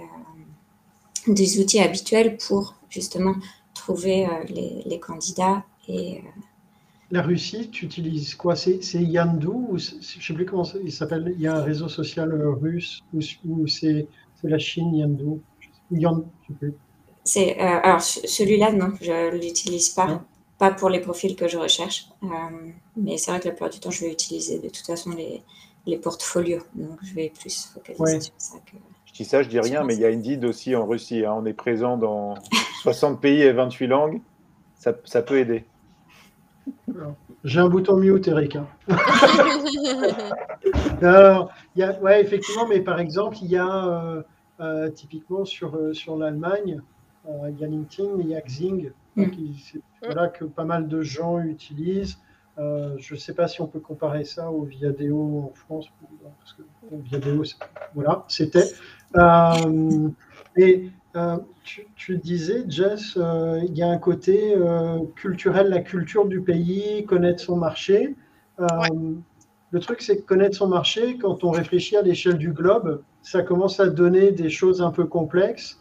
[1.59, 3.33] outils habituels pour justement
[3.85, 6.21] trouver les, les, candidats et
[7.11, 8.55] la Russie, tu utilises quoi?
[8.55, 11.33] C'est Yandu ou Je ne sais plus comment il s'appelle.
[11.35, 14.07] Il y a un réseau social euh, russe ou, c'est
[14.43, 15.41] la Chine, Yandu
[15.91, 16.73] Yandu, je sais plus.
[17.23, 20.23] C'est, euh, alors, celui-là, non, je ne l'utilise pas.
[20.57, 22.09] Pas pour les profils que je recherche.
[22.23, 22.27] Euh,
[22.95, 25.43] mais c'est vrai que la plupart du temps, je vais utiliser de toute façon les,
[25.85, 26.63] les portfolios.
[26.73, 28.77] Donc, je vais plus focaliser sur ça que.
[29.15, 31.23] Je dis ça, je dis rien, mais il y a Indeed aussi en Russie.
[31.23, 31.35] Hein.
[31.37, 32.33] On est présent dans
[32.81, 34.21] 60 pays et 28 langues.
[34.75, 35.63] Ça, ça peut aider.
[37.45, 38.57] J'ai un bouton mute, Eric.
[38.57, 38.67] Hein.
[41.01, 44.21] Alors, y a, ouais, effectivement, mais par exemple, il y a euh,
[44.59, 46.81] euh, typiquement sur, euh, sur l'Allemagne,
[47.25, 49.27] il y a LinkedIn, il y a Xing, mm.
[50.03, 52.17] voilà, que pas mal de gens utilisent.
[52.57, 55.87] je ne sais pas si on peut comparer ça au Viadeo en France,
[56.37, 57.43] parce que Viadeo,
[57.93, 58.65] voilà, c'était.
[60.57, 61.37] Et euh,
[61.95, 67.05] tu, disais, Jess, euh, il y a un côté euh, culturel, la culture du pays,
[67.05, 68.15] connaître son marché.
[69.71, 73.41] Le truc, c'est que connaître son marché, quand on réfléchit à l'échelle du globe, ça
[73.41, 75.79] commence à donner des choses un peu complexes.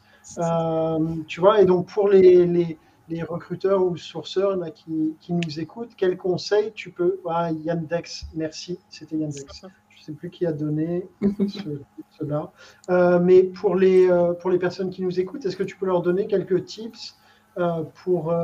[1.27, 5.95] tu vois, et donc pour les, les, recruteurs ou sourceurs là, qui, qui, nous écoutent,
[5.97, 7.21] quels conseils tu peux.
[7.29, 9.67] Ah, Yandex, merci, c'était Yandex
[10.05, 11.09] sais plus qui a donné
[12.19, 12.53] cela.
[12.91, 15.87] Euh, mais pour les, euh, pour les personnes qui nous écoutent, est-ce que tu peux
[15.87, 17.17] leur donner quelques tips
[17.59, 18.35] euh, pour,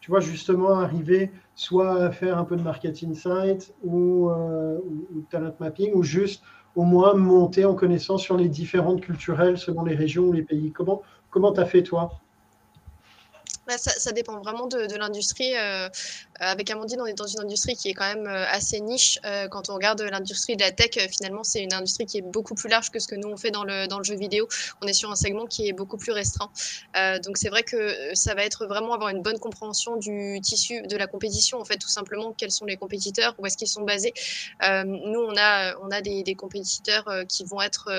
[0.00, 5.54] tu vois, justement arriver soit à faire un peu de marketing site ou, ou, talent
[5.58, 6.42] mapping ou juste
[6.76, 10.72] au moins monter en connaissance sur les différentes culturelles selon les régions ou les pays?
[10.72, 12.20] Comment tu as fait toi?
[13.68, 15.54] Bah, ça, dépend vraiment de, l'industrie.
[15.54, 15.90] Euh,
[16.38, 19.18] avec Amandine, on est dans une industrie qui est quand même euh, assez niche.
[19.24, 22.54] Euh, quand on regarde l'industrie de la tech, finalement, c'est une industrie qui est beaucoup
[22.54, 24.48] plus large que ce que nous on fait dans le, jeu vidéo.
[24.80, 26.50] On est sur un segment qui est beaucoup plus restreint.
[27.24, 30.96] donc c'est vrai que ça va être vraiment avoir une bonne compréhension du tissu de
[30.96, 34.14] la compétition, en fait, tout simplement, quels sont les compétiteurs, où est-ce qu'ils sont basés?
[34.62, 37.90] nous, on a, on a des, compétiteurs qui vont être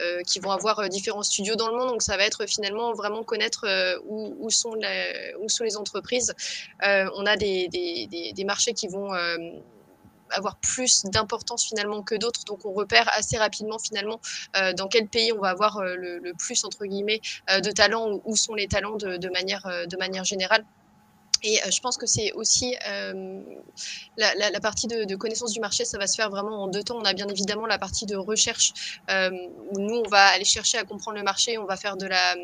[0.00, 1.88] euh, qui vont avoir euh, différents studios dans le monde.
[1.88, 6.34] Donc, ça va être finalement vraiment connaître euh, où, sont les, où sont les entreprises.
[6.82, 9.12] on a des, des, marchés qui vont
[10.30, 12.44] avoir plus d'importance finalement que d'autres.
[12.44, 14.20] Donc on repère assez rapidement finalement
[14.76, 18.68] dans quel pays on va avoir le, plus entre guillemets de talents, où sont les
[18.68, 20.64] talents de manière générale.
[21.42, 22.76] Et je pense que c'est aussi
[24.16, 26.98] la, partie de, connaissance du marché, ça va se faire vraiment en deux temps.
[26.98, 30.84] On a bien évidemment la partie de recherche où nous, on va aller chercher à
[30.84, 32.36] comprendre le marché, on va faire de la,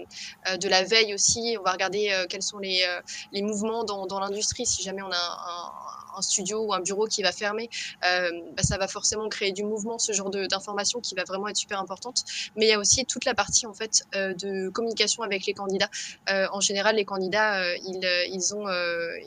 [0.57, 2.85] de la veille aussi, on va regarder quels sont les,
[3.33, 4.67] les mouvements dans, dans l'industrie.
[4.67, 7.71] Si jamais on a un, un, studio ou un bureau qui va fermer,
[8.03, 11.79] bah, ça va forcément créer du mouvement, ce genre d'information qui va vraiment être super
[11.79, 12.25] importante.
[12.57, 15.91] Mais il y a aussi toute la partie en fait de communication avec les candidats.
[16.29, 19.19] en général, les candidats, ils, ils ont euh,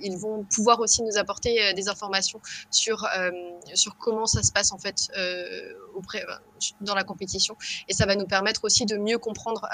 [0.00, 3.30] ils, vont pouvoir aussi nous apporter euh, des informations sur, euh,
[3.74, 5.10] sur comment ça se passe en fait
[6.80, 7.56] dans la compétition.
[7.88, 9.68] Et ça va nous permettre aussi de mieux comprendre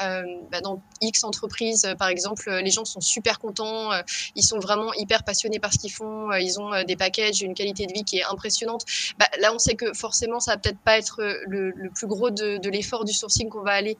[0.50, 3.90] bah, dans X entreprises, par exemple, les gens sont super contents,
[4.34, 7.86] ils sont vraiment hyper passionnés par ce qu'ils font, ils ont des packages, une qualité
[7.86, 8.84] de vie qui est impressionnante.
[9.18, 12.68] Bah, là, on sait que forcément, ça va peut-être pas être le, plus gros de,
[12.68, 13.96] l'effort du sourcing qu'on va aller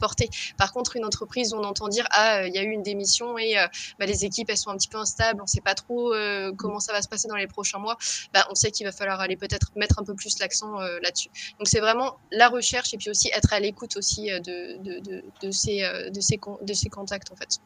[0.00, 0.28] porter.
[0.56, 3.56] Par contre, une entreprise, on entend dire ah, il y a eu une démission et
[3.98, 6.52] bah, les équipes elles sont un petit peu instables, on ne sait pas trop euh,
[6.56, 7.96] comment ça va se passer dans les prochains mois,
[8.32, 11.28] bah, on sait qu'il va falloir aller peut-être mettre un peu plus l'accent euh, là-dessus.
[11.58, 16.88] Donc c'est vraiment la recherche et puis aussi être à l'écoute aussi euh, de, ces,
[16.90, 17.58] contacts en fait.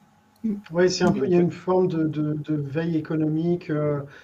[0.71, 3.73] Oui, c'est un peu, il y a une forme de, veille économique.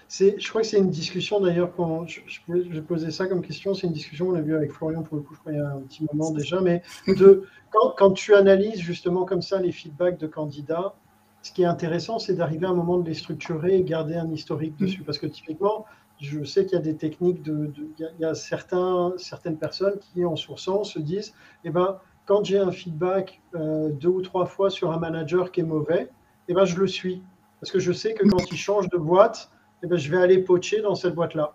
[0.07, 1.73] c'est, je crois que c'est une discussion d'ailleurs,
[2.07, 5.17] je, je, posais ça comme question, c'est une discussion qu'on a vue avec Florian pour
[5.17, 8.35] le coup, je crois, il y a un petit moment déjà, mais de, quand tu
[8.35, 10.95] analyses justement comme ça les feedbacks de candidats,
[11.43, 14.31] ce qui est intéressant, c'est d'arriver à un moment de les structurer et garder un
[14.31, 14.85] historique mm.
[14.85, 15.03] dessus.
[15.03, 15.85] Parce que typiquement,
[16.21, 20.25] je sais qu'il y a des techniques, de, il y a certains, certaines personnes qui,
[20.25, 24.71] en sourçant, se disent, eh ben, quand j'ai un feedback euh, deux ou trois fois
[24.71, 26.09] sur un manager qui est mauvais,
[26.49, 27.23] eh ben, je le suis.
[27.61, 29.51] Parce que je sais que quand il change de boîte,
[29.83, 31.53] eh ben, je vais aller pocher dans cette boîte-là.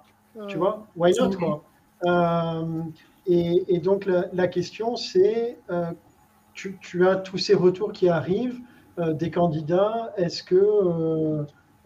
[0.48, 0.86] Tu vois?
[0.96, 1.64] Why not quoi?
[2.06, 2.84] Euh,
[3.26, 5.92] et, donc, la, question, c'est, euh,
[6.54, 8.60] tu, tu, as tous ces retours qui arrivent,
[8.98, 11.44] des candidats, est-ce que euh,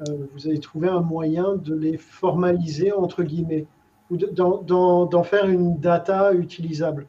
[0.08, 3.65] euh, vous avez trouvé un moyen de les formaliser, entre guillemets,
[4.10, 7.08] ou d'en faire une data utilisable?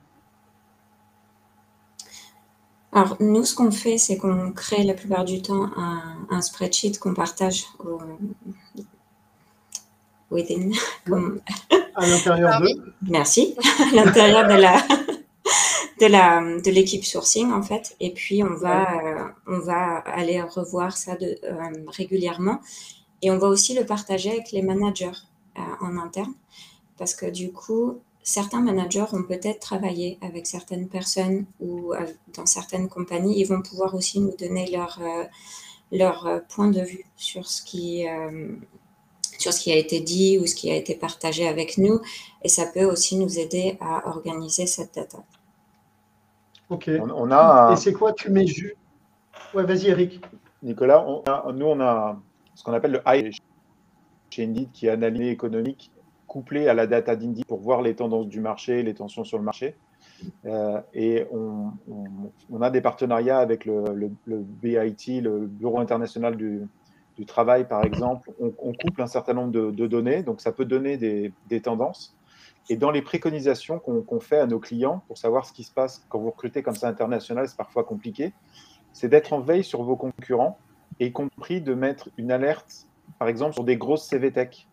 [2.92, 5.70] Alors, nous, ce qu'on fait, c'est qu'on crée la plupart du temps
[6.30, 7.98] un, spreadsheet qu'on partage au,
[10.30, 10.70] within.
[11.94, 12.68] À l'intérieur de
[13.02, 13.54] Merci.
[13.92, 14.78] à l'intérieur de la,
[16.00, 17.96] de la de l'équipe sourcing en fait.
[18.00, 22.60] Et puis on va euh, on va aller revoir ça de, euh, régulièrement.
[23.22, 25.18] Et on va aussi le partager avec les managers
[25.58, 26.34] euh, en interne.
[26.98, 31.92] Parce que du coup certains managers ont peut-être travaillé avec certaines personnes ou
[32.34, 33.40] dans certaines compagnies.
[33.40, 35.00] Ils vont pouvoir aussi nous donner leur
[35.90, 38.06] leur point de vue sur ce qui
[39.38, 42.00] sur ce qui a été dit ou ce qui a été partagé avec nous.
[42.44, 45.24] Et ça peut aussi nous aider à organiser cette data.
[46.72, 46.90] Ok.
[47.00, 48.76] On, a Et c'est quoi tu mets juste
[49.54, 50.24] Ouais, vas-y, Eric.
[50.62, 51.04] Nicolas,
[51.54, 52.18] nous, on a
[52.54, 53.30] ce qu'on appelle le high
[54.30, 55.90] chez Indeed, qui est analyse économique
[56.26, 59.44] couplé à la data d'Indeed pour voir les tendances du marché, les tensions sur le
[59.44, 59.76] marché.
[60.46, 66.66] Euh, et on, a des partenariats avec le, BIT, le Bureau international du,
[67.26, 68.30] travail, par exemple.
[68.40, 72.16] On, couple un certain nombre de, données, donc ça peut donner des, des tendances.
[72.68, 76.04] Et dans les préconisations qu'on fait à nos clients pour savoir ce qui se passe
[76.08, 78.32] quand vous recrutez comme ça international, c'est parfois compliqué,
[78.92, 80.58] c'est d'être en veille sur vos concurrents,
[81.00, 82.86] et y compris de mettre une alerte,
[83.18, 84.68] par exemple, sur des grosses CV tech.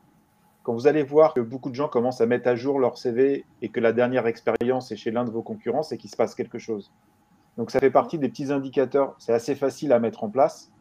[0.63, 3.45] Quand vous allez voir que beaucoup de gens commencent à mettre à jour leur CV
[3.62, 6.36] et que la dernière expérience est chez l'un de vos concurrents, c'est qu'il se passe
[6.36, 6.91] quelque chose.
[7.58, 9.15] Donc ça fait partie des petits indicateurs.
[9.17, 10.71] C'est assez facile à mettre en place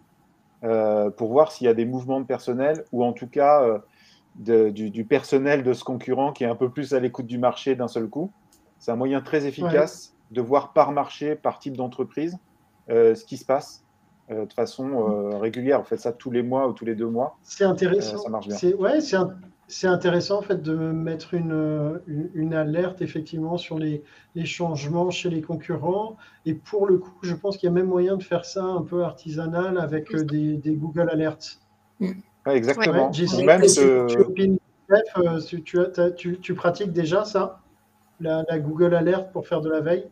[0.64, 3.78] euh, pour voir s'il y a des mouvements de personnel ou en tout cas euh,
[4.38, 7.88] du, personnel de ce concurrent qui est un peu plus à l'écoute du marché d'un
[7.88, 8.30] seul coup.
[8.78, 12.38] C'est un moyen très efficace de voir par marché, par type d'entreprise,
[12.90, 13.84] euh, ce qui se passe
[14.30, 15.80] euh, de façon euh, régulière.
[15.80, 17.36] On fait ça tous les mois ou tous les deux mois.
[17.42, 18.18] C'est intéressant.
[18.18, 18.56] ça marche bien.
[19.70, 24.02] C'est intéressant en fait de mettre une, une, alerte effectivement sur les,
[24.34, 26.16] les, changements chez les concurrents.
[26.46, 28.80] Et pour le coup, je pense qu'il y a même moyen de faire ça un
[28.80, 31.58] peu artisanal avec des, des Google Alerts.
[32.00, 32.12] Mm
[32.46, 33.10] exactement.
[33.10, 33.26] tu,
[36.54, 37.60] pratiques déjà ça
[38.20, 40.08] la, Google Alert pour faire de la veille?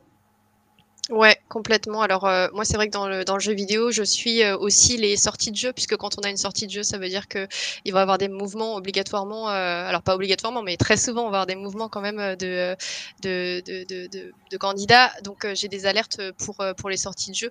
[1.11, 2.03] Ouais, complètement.
[2.03, 4.59] Alors, euh, moi, c'est vrai que dans le, dans le jeu vidéo, je suis euh,
[4.59, 7.09] aussi les sorties de jeu, puisque quand on a une sortie de jeu, ça veut
[7.09, 11.23] dire qu'il va y avoir des mouvements obligatoirement, euh, alors pas obligatoirement, mais très souvent,
[11.23, 12.77] on va avoir des mouvements quand même de,
[13.23, 15.11] de, de, de, de candidats.
[15.25, 17.51] Donc, j'ai des alertes pour, pour les sorties de jeu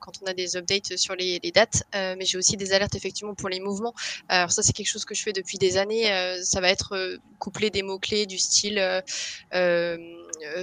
[0.00, 3.34] quand on a des updates sur les, les dates, mais j'ai aussi des alertes effectivement
[3.34, 3.94] pour les mouvements.
[4.28, 6.06] Alors, ça, c'est quelque chose que je fais depuis des années.
[6.42, 8.80] ça va être couplé des mots-clés du style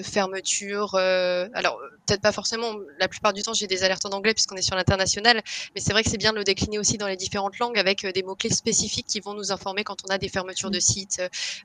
[0.03, 0.95] fermeture.
[0.95, 1.79] alors,
[2.09, 2.73] peut-être pas forcément.
[2.99, 5.41] La plupart du temps, j'ai des alertes en anglais puisqu'on est sur l'international.
[5.75, 8.03] Mais c'est vrai que c'est bien de le décliner aussi dans les différentes langues avec
[8.03, 11.21] euh, des mots-clés spécifiques qui vont nous informer quand on a des fermetures de sites,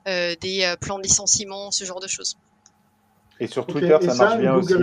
[0.07, 2.37] euh, des euh, plans de licenciement, ce genre de choses.
[3.41, 4.75] Et sur Twitter, ça, marche bien aussi.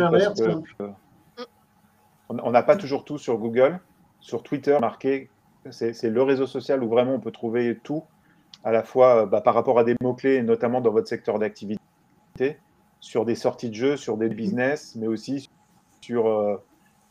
[2.30, 3.80] on n'a pas toujours tout sur Google.
[4.20, 5.30] Sur Twitter, marqué,
[5.72, 8.04] c'est le réseau social où vraiment on peut trouver tout,
[8.64, 11.80] à la fois bah, par rapport à des mots-clés, notamment dans votre secteur d'activité
[13.02, 15.50] sur des sorties de jeux, sur des business, mais aussi
[16.02, 16.58] sur euh,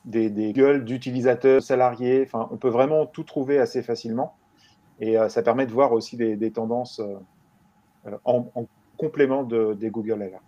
[0.05, 2.23] des, gueules d'utilisateurs, salariés.
[2.25, 4.37] Enfin, on peut vraiment tout trouver assez facilement.
[5.01, 8.47] Et euh, ça permet de voir aussi des, tendances euh, en,
[8.97, 10.41] complément de, des Google Alerts.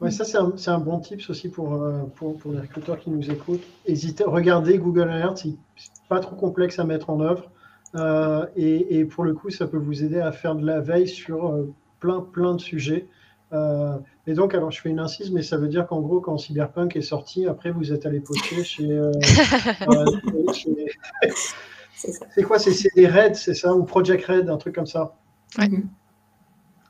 [0.00, 1.78] Ouais, ça, c'est un, bon tips aussi pour,
[2.16, 3.62] pour, les recruteurs qui nous écoutent.
[3.86, 5.52] Hésitez, regardez Google Alerts, c'est
[6.08, 7.50] pas trop complexe à mettre en œuvre.
[8.56, 11.66] et, et, pour le coup, ça peut vous aider à faire de la veille sur
[12.00, 13.06] plein, plein de sujets.
[13.52, 16.38] Euh, et donc, alors je fais une incise, mais ça veut dire qu'en gros, quand
[16.38, 18.90] Cyberpunk est sorti, après vous êtes allé poster chez.
[18.90, 19.12] Euh,
[19.88, 20.04] euh,
[22.30, 25.16] c'est quoi C'est des Red, c'est ça Ou Project Red, un truc comme ça
[25.58, 25.68] ouais.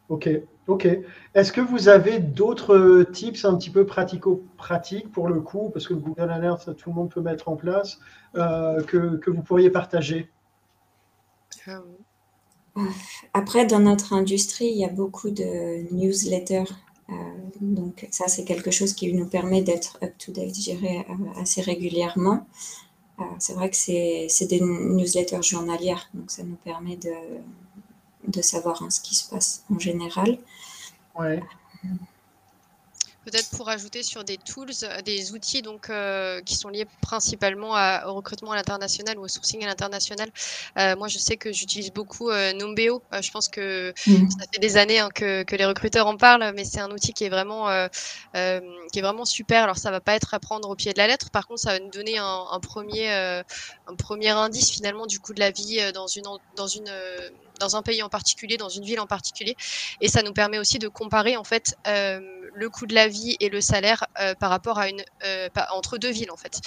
[0.08, 0.28] Ok,
[0.66, 0.88] ok.
[1.34, 5.94] Est-ce que vous avez d'autres tips un petit peu pratico-pratiques pour le coup, parce que
[5.94, 8.00] le Google Alert, ça, tout le monde peut mettre en place,
[8.34, 10.28] que, que, vous pourriez partager?
[13.34, 16.72] Après, dans notre industrie, il y a beaucoup de newsletters.
[17.10, 17.14] Euh,
[17.60, 22.46] donc ça, c'est quelque chose qui nous permet d'être up-to-date, je dirais, euh, assez régulièrement.
[23.18, 27.12] Euh, c'est vrai que c'est des newsletters journalières, donc ça nous permet de,
[28.28, 30.38] de savoir hein, ce qui se passe en général.
[31.18, 31.42] Ouais.
[33.30, 37.74] Peut-être pour ajouter sur des tools, euh, des outils donc euh, qui sont liés principalement
[38.06, 40.30] au recrutement à l'international ou au sourcing à l'international.
[40.78, 43.02] Euh, moi, je sais que j'utilise beaucoup Numbeo.
[43.12, 44.30] je pense que mmh.
[44.30, 47.12] ça fait des années hein, que, que, les recruteurs en parlent, mais c'est un outil
[47.12, 47.66] qui est vraiment
[48.34, 49.64] qui est vraiment super.
[49.64, 51.30] Alors, ça va pas être à prendre au pied de la lettre.
[51.30, 55.34] Par contre, ça va nous donner un, un premier un premier indice finalement du coût
[55.34, 56.26] de la vie dans une
[56.56, 56.90] dans une
[57.60, 59.54] dans un pays en particulier, dans une ville en particulier.
[60.00, 62.20] Et ça nous permet aussi de comparer en fait euh,
[62.52, 65.98] le coût de la vie et le salaire euh, par rapport à une euh, entre
[65.98, 66.60] deux villes en fait.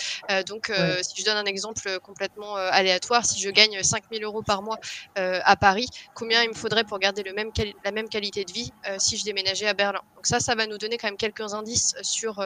[0.47, 0.71] donc
[1.01, 4.77] si je donne un exemple complètement aléatoire, si je gagne 5000 euros par mois
[5.15, 7.51] à Paris, combien il me faudrait pour garder le même
[7.83, 10.01] la même qualité de vie si je déménageais à Berlin?
[10.15, 12.43] Donc ça, ça va nous donner quand même quelques indices sur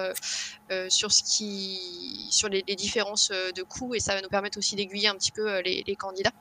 [0.89, 5.09] sur ce qui sur les, différences de coûts et ça va nous permettre aussi d'aiguiller
[5.09, 6.33] un petit peu les candidats.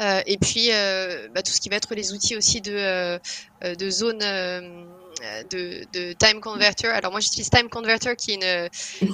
[0.00, 3.18] Euh, et puis, euh, bah, tout ce qui va être les outils aussi de, euh,
[3.62, 6.88] de zone de, time converter.
[6.88, 8.70] Alors moi j'utilise time converter qui est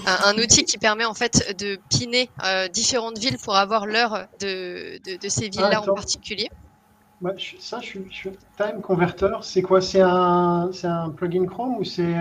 [0.07, 2.31] un, outil qui permet en fait de piner
[2.72, 6.49] différentes villes pour avoir l'heure de, de, ces villes-là en particulier.
[7.61, 9.37] ça, je suis, time converter.
[9.43, 9.81] C'est quoi?
[9.81, 12.14] C'est un, un plugin Chrome ou c'est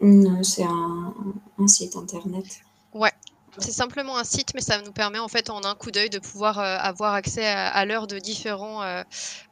[0.00, 1.14] Non, c'est un,
[1.58, 2.62] un, site internet.
[3.60, 6.18] C'est simplement un site, mais ça nous permet en fait en un coup d'œil de
[6.18, 9.02] pouvoir euh, avoir accès à, l'heure de différents, euh,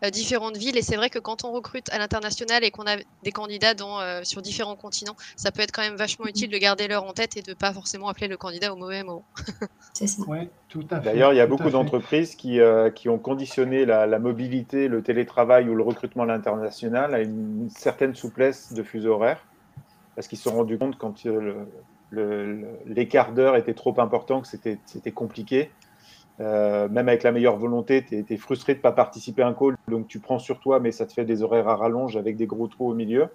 [0.05, 0.77] euh, différentes villes.
[0.77, 4.25] Et c'est vrai que quand on recrute à l'international et qu'on a des candidats dans,
[4.25, 7.37] sur différents continents, ça peut être quand même vachement utile de garder l'heure en tête
[7.37, 9.25] et de pas forcément appeler le candidat au mauvais moment.
[9.93, 10.23] c'est ça.
[10.69, 11.05] tout à fait.
[11.05, 12.61] D'ailleurs, il y a beaucoup d'entreprises qui,
[12.95, 17.69] qui ont conditionné la, la, mobilité, le télétravail ou le recrutement à l'international à une
[17.71, 19.41] certaine souplesse de fuseau horaire
[20.17, 21.69] parce qu'ils se sont rendus compte quand le,
[22.13, 25.71] l'écart d'heure était trop important, que c'était compliqué.
[26.39, 29.55] Euh, même avec la meilleure volonté, tu es, frustré de ne pas participer à un
[29.55, 32.37] call, donc tu prends sur toi, mais ça te fait des horaires à rallonge avec
[32.37, 33.29] des gros trous au milieu.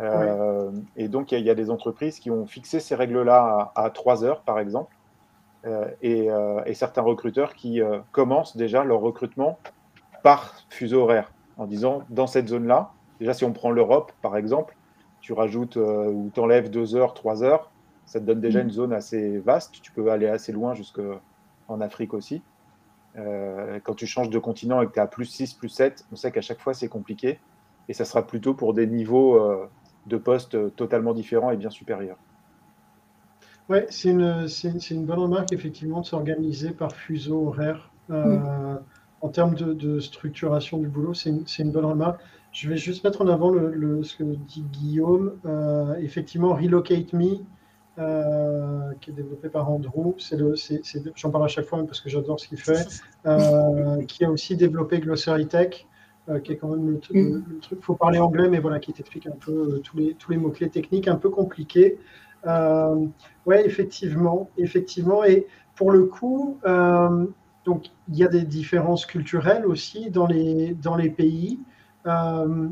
[0.00, 4.24] Euh, et donc, il y, a des entreprises qui ont fixé ces règles-là à, 3
[4.24, 4.96] heures, par exemple,
[5.66, 7.80] euh, et, certains recruteurs qui
[8.10, 9.58] commencent déjà leur recrutement
[10.24, 12.90] par fuseau horaire, en disant, dans cette zone-là,
[13.20, 14.76] déjà si on prend l'Europe, par exemple,
[15.20, 17.70] tu rajoutes ou tu enlèves 2 heures, 3 heures,
[18.06, 18.66] ça te donne déjà mm.
[18.66, 19.80] une zone assez vaste.
[19.82, 22.42] Tu peux aller assez loin jusqu'en Afrique aussi.
[23.16, 26.04] Euh, quand tu changes de continent et que tu es à plus 6, plus 7,
[26.12, 27.38] on sait qu'à chaque fois c'est compliqué.
[27.88, 29.68] Et ça sera plutôt pour des niveaux euh,
[30.06, 32.18] de poste totalement différents et bien supérieurs.
[33.70, 34.46] Oui, c'est une,
[34.90, 37.90] une, bonne remarque effectivement de s'organiser par fuseau horaire.
[38.10, 38.80] Euh, mm.
[39.22, 42.20] En termes de, structuration du boulot, c'est une, une, bonne remarque.
[42.52, 45.38] Je vais juste mettre en avant le, ce que dit Guillaume.
[45.46, 47.38] Euh, effectivement, Relocate Me, euh,
[47.96, 50.14] qui est développé par Andrew,
[51.16, 52.86] j'en parle à chaque fois parce que j'adore ce qu'il fait,
[53.26, 55.86] euh, qui a aussi développé Glossary Tech,
[56.42, 59.36] qui est quand même le, truc, il faut parler anglais, mais voilà, qui t'explique un
[59.38, 61.98] peu tous les, tous les mots-clés techniques un peu compliqués.
[62.44, 65.24] oui, effectivement, effectivement.
[65.24, 66.58] Et pour le coup,
[67.64, 71.58] donc, il y a des différences culturelles aussi dans les, dans les pays.
[72.06, 72.68] Euh,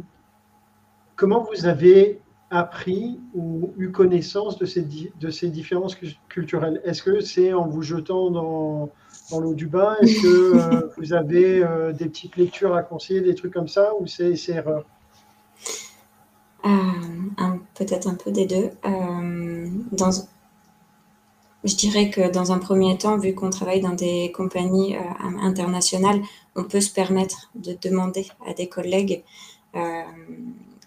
[1.16, 2.20] comment vous avez
[2.52, 5.96] appris ou eu connaissance de ces, de ces différences
[6.28, 6.80] culturelles.
[6.84, 8.90] Est-ce que c'est en vous jetant dans,
[9.30, 9.96] dans l'eau du bain?
[10.00, 13.92] Est-ce que euh, vous avez euh, des petites lectures à conseiller, des trucs comme ça,
[13.98, 14.84] ou c'est erreur?
[17.74, 18.70] Peut-être un peu des deux.
[18.84, 20.10] dans,
[21.64, 24.94] je dirais que dans un premier temps, vu qu'on travaille dans des compagnies
[25.40, 26.20] internationales,
[26.54, 29.24] on peut se permettre de demander à des collègues
[29.74, 30.02] euh,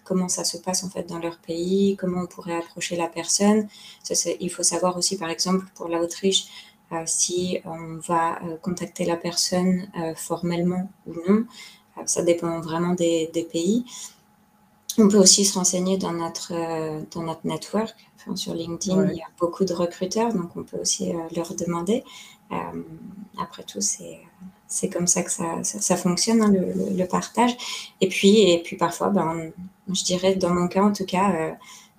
[0.06, 3.68] comment ça se passe en fait dans leur pays, comment on pourrait approcher la personne.
[4.40, 6.46] il faut savoir aussi, par exemple, pour l'Autriche,
[6.92, 11.44] euh, si on va euh, contacter la personne formellement ou non.
[12.06, 13.84] ça dépend vraiment des, pays.
[14.98, 16.52] On peut aussi se renseigner dans notre,
[17.12, 17.94] dans notre network.
[18.34, 22.04] sur LinkedIn, il y a beaucoup de recruteurs, donc on peut aussi leur demander.
[23.38, 24.20] après tout, c'est
[24.68, 27.56] c'est comme ça que ça, ça, fonctionne, hein, le, le, partage.
[28.00, 29.52] Et puis, et puis parfois, ben,
[29.94, 31.52] je dirais, dans mon cas en tout cas, euh,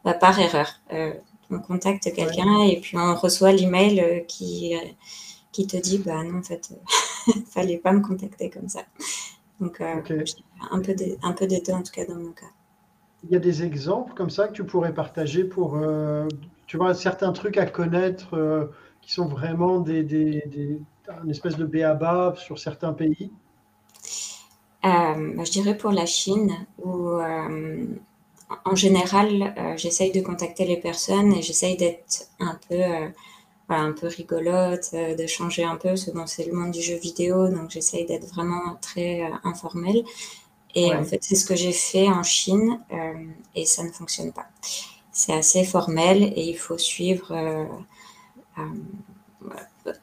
[0.04, 0.68] bah, par erreur.
[0.94, 1.14] Euh,
[1.50, 4.76] on contacte quelqu'un et puis on reçoit l'email euh, qui,
[5.54, 6.72] qui te dit, bah non, en fait,
[7.50, 8.82] fallait pas me contacter comme ça.
[9.62, 10.18] Donc, un, peu
[10.94, 12.46] de, un peu de deux en tout cas dans mon cas.
[13.24, 15.80] Il y a des exemples comme ça que tu pourrais partager pour,
[16.68, 18.70] tu vois, certains trucs à connaître
[19.02, 20.82] qui sont vraiment des, des, des
[21.24, 23.32] une espèce de béaba sur certains pays?
[24.84, 27.86] Je dirais pour la Chine, où euh,
[28.66, 32.82] en général, euh, j'essaye de contacter les personnes et j'essaye d'être un peu,
[33.70, 35.96] un peu rigolote, de changer un peu.
[35.96, 40.04] c'est le monde du jeu vidéo, donc j'essaye d'être vraiment très informelle.
[40.76, 42.80] Et en fait, c'est ce que j'ai fait en Chine
[43.56, 44.46] et ça ne fonctionne pas.
[45.12, 47.34] C'est assez formel et il faut suivre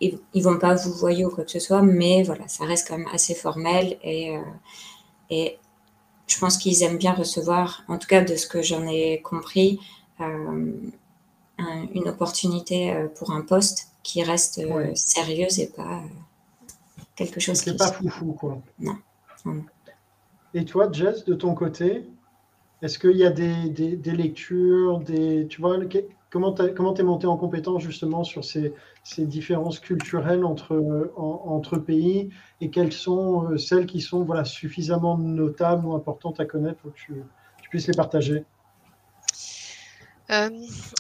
[0.01, 2.89] ils, ne vont pas vous voyer ou quoi que ce soit, mais voilà, ça reste
[2.89, 4.41] quand même assez formel et, euh,
[5.31, 5.59] et
[6.27, 9.81] je pense qu'ils aiment bien recevoir, en tout cas de ce que j'en ai compris,
[10.21, 10.73] euh,
[11.59, 14.61] une opportunité euh, pour un poste qui reste
[14.95, 16.03] sérieuse et pas
[17.15, 17.75] quelque chose qui.
[17.77, 18.59] pas foufou, quoi.
[18.79, 18.97] Non.
[20.53, 22.07] Et toi, Jess, de ton côté,
[22.83, 25.79] est-ce qu'il y a des, des, des, lectures, des, tu vois,
[26.35, 28.75] Comment tu es, monté en compétence justement sur ces,
[29.19, 32.31] différences culturelles entre, pays
[32.61, 36.93] et quelles sont euh, celles qui sont voilà, suffisamment notables ou importantes à connaître pour
[36.93, 37.23] que tu,
[37.71, 38.45] puisses les partager?
[40.31, 40.49] Euh,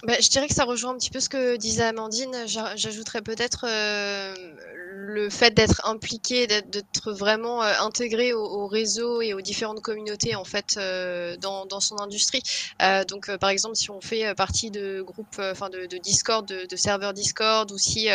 [0.04, 2.34] bah, je dirais que ça rejoint un petit peu ce que disait Amandine.
[2.46, 4.34] J'ajouterais peut-être euh,
[4.94, 10.44] le fait d'être impliqué, d'être vraiment euh, intégré au, réseau et aux différentes communautés en
[10.44, 12.42] fait euh, dans, dans, son industrie.
[12.82, 16.66] Euh, donc par exemple si on fait partie de groupes, enfin de, de, Discord, de,
[16.66, 18.08] de, serveurs Discord, ou si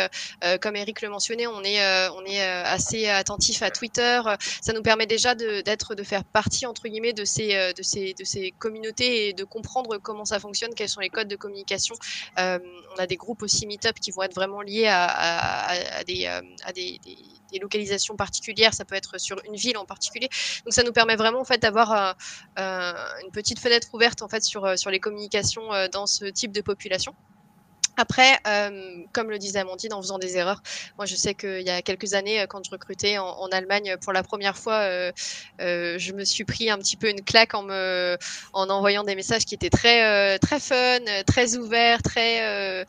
[0.60, 1.80] comme Eric le mentionnait, on est
[2.10, 4.20] on est assez attentif à Twitter,
[4.60, 8.24] ça nous permet déjà d'être de, faire partie entre guillemets de ces de ces de
[8.24, 11.94] ces communautés et de comprendre comment ça fonctionne, quels sont les codes de communication.
[12.36, 16.28] on a des groupes aussi Meetup qui vont être vraiment liés à, à des
[17.58, 20.28] localisations particulières, ça peut être sur une ville en particulier.
[20.64, 22.12] Donc ça nous permet vraiment en fait d'avoir euh,
[22.58, 22.92] euh,
[23.24, 26.60] une petite fenêtre ouverte en fait sur, euh, sur les communications dans ce type de
[26.60, 27.14] population.
[28.00, 30.62] Après, euh, comme le disait Amandine, en faisant des erreurs,
[30.96, 34.14] moi je sais qu'il y a quelques années, euh, quand je recrutais en, Allemagne pour
[34.14, 35.12] la première fois, euh,
[35.58, 38.16] je me suis pris un petit peu une claque en me,
[38.54, 42.86] en envoyant des messages qui étaient très, très fun, très ouverts, très,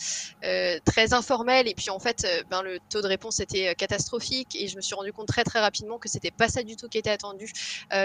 [0.85, 1.67] très informels.
[1.67, 4.95] Et puis en fait, ben, le taux de réponse était catastrophique et je me suis
[4.95, 7.51] rendu compte très très rapidement que c'était pas ça du tout qui était attendu,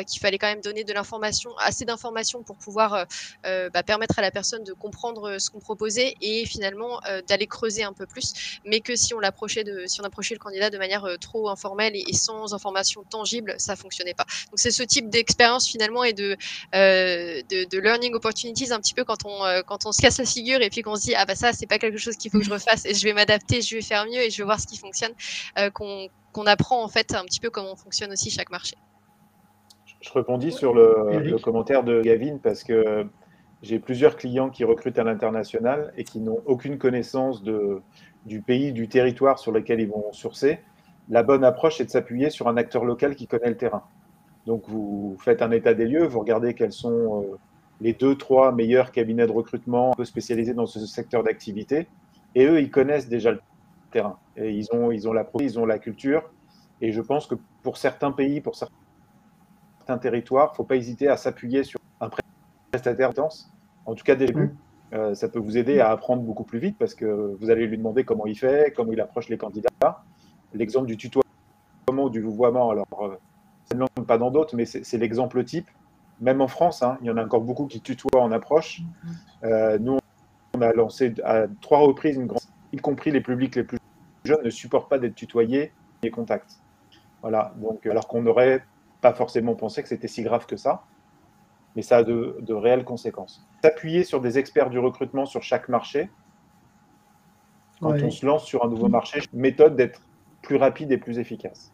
[0.08, 3.06] qu'il fallait quand même donner de l'information, assez d'informations pour pouvoir
[3.44, 7.82] bah, permettre à la personne de comprendre ce qu'on proposait et finalement euh, d'aller creuser
[7.82, 10.78] un peu plus, mais que si on l'approchait de, si on approchait le candidat de
[10.78, 14.24] manière euh, trop informelle et, sans information tangible, ça fonctionnait pas.
[14.50, 16.36] Donc c'est ce type d'expérience finalement et de,
[16.74, 20.62] euh, de, learning opportunities un petit peu quand on quand on se casse la figure
[20.62, 22.44] et puis qu'on se dit ah bah ça c'est pas quelque chose qu'il faut que
[22.44, 24.66] je refasse et je vais m'adapter, je vais faire mieux et je vais voir ce
[24.66, 25.12] qui fonctionne,
[25.72, 28.76] qu'on apprend en fait un petit peu comment fonctionne aussi chaque marché.
[30.00, 33.06] Je rebondis sur le, le commentaire de Gavin parce que
[33.62, 37.80] j'ai plusieurs clients qui recrutent à l'international et qui n'ont aucune connaissance de,
[38.26, 40.60] du pays, du territoire sur lequel ils vont sourcer.
[41.08, 43.84] La bonne approche, c'est de s'appuyer sur un acteur local qui connaît le terrain.
[44.46, 47.36] Donc vous faites un état des lieux, vous regardez quels sont euh,
[47.80, 51.88] les deux, trois meilleurs cabinets de recrutement un peu spécialisés dans ce secteur d'activité.
[52.34, 53.40] Et eux, ils connaissent déjà le
[53.90, 54.18] terrain.
[54.36, 56.30] Ils ont, la ils ont la culture.
[56.80, 61.08] Et je pense que pour certains pays, pour certains territoires, il ne faut pas hésiter
[61.08, 61.80] à s'appuyer sur
[62.76, 63.50] prestataire dense.
[63.86, 64.54] En tout cas, dès le début,
[64.92, 67.78] euh, ça peut vous aider à apprendre beaucoup plus vite parce que vous allez lui
[67.78, 70.04] demander comment il fait, comment il approche les candidats.
[70.52, 71.24] L'exemple du tutoiement
[71.88, 73.16] ou du vouvoiement, alors, euh,
[73.64, 75.68] ça ne langue pas dans d'autres, mais c'est l'exemple type
[76.20, 78.80] même en France, hein, il y en a encore beaucoup qui tutoient en approche.
[79.44, 79.98] Euh, nous,
[80.54, 82.40] on a lancé à trois reprises une grande,
[82.72, 83.78] y compris les publics les plus
[84.24, 85.72] jeunes ne supportent pas d'être tutoyés
[86.02, 86.58] et contacts.
[87.20, 87.52] Voilà.
[87.56, 88.64] Donc, alors qu'on n'aurait
[89.02, 90.84] pas forcément pensé que c'était si grave que ça,
[91.76, 93.46] mais ça a de, réelles conséquences.
[93.62, 96.08] S'appuyer sur des experts du recrutement sur chaque marché,
[97.80, 100.00] quand on se lance sur un nouveau marché, méthode d'être
[100.42, 101.72] plus rapide et plus efficace.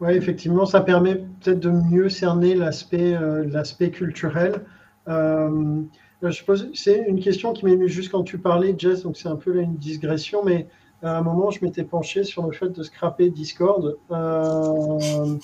[0.00, 4.64] Oui, effectivement, ça permet peut-être de mieux cerner l'aspect euh, culturel.
[5.08, 5.82] Euh,
[6.22, 9.28] je pose, c'est une question qui m'est venue juste quand tu parlais, Jess, donc c'est
[9.28, 10.66] un peu une digression, mais
[11.02, 13.98] à un moment, je m'étais penché sur le fait de scraper Discord.
[14.10, 15.36] Euh,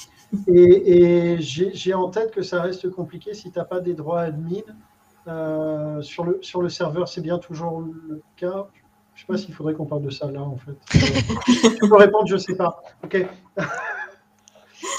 [0.49, 4.63] et, j'ai en tête que ça reste compliqué si tu n'as pas des droits admin.
[6.03, 8.67] sur, le, sur le serveur, c'est bien toujours le cas.
[9.15, 10.77] Je ne sais pas s'il faudrait qu'on parle de ça là, en fait.
[10.91, 12.83] tu peux répondre, je ne sais pas.
[13.05, 13.27] OK.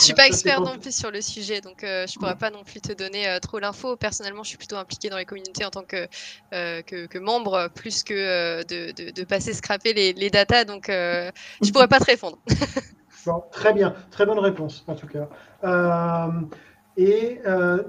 [0.03, 2.65] Je suis pas expert non plus sur le sujet, donc euh, je pourrais pas non
[2.65, 3.95] plus te donner euh, trop l'info.
[3.95, 6.09] Personnellement, je suis plutôt impliqué dans les communautés en tant que,
[6.53, 6.81] euh,
[7.21, 12.03] membre, plus que de, de, passer scraper les, les datas, donc je pourrais pas te
[12.03, 12.37] répondre.
[13.51, 15.29] très bien, très bonne réponse en tout cas.
[16.97, 17.39] et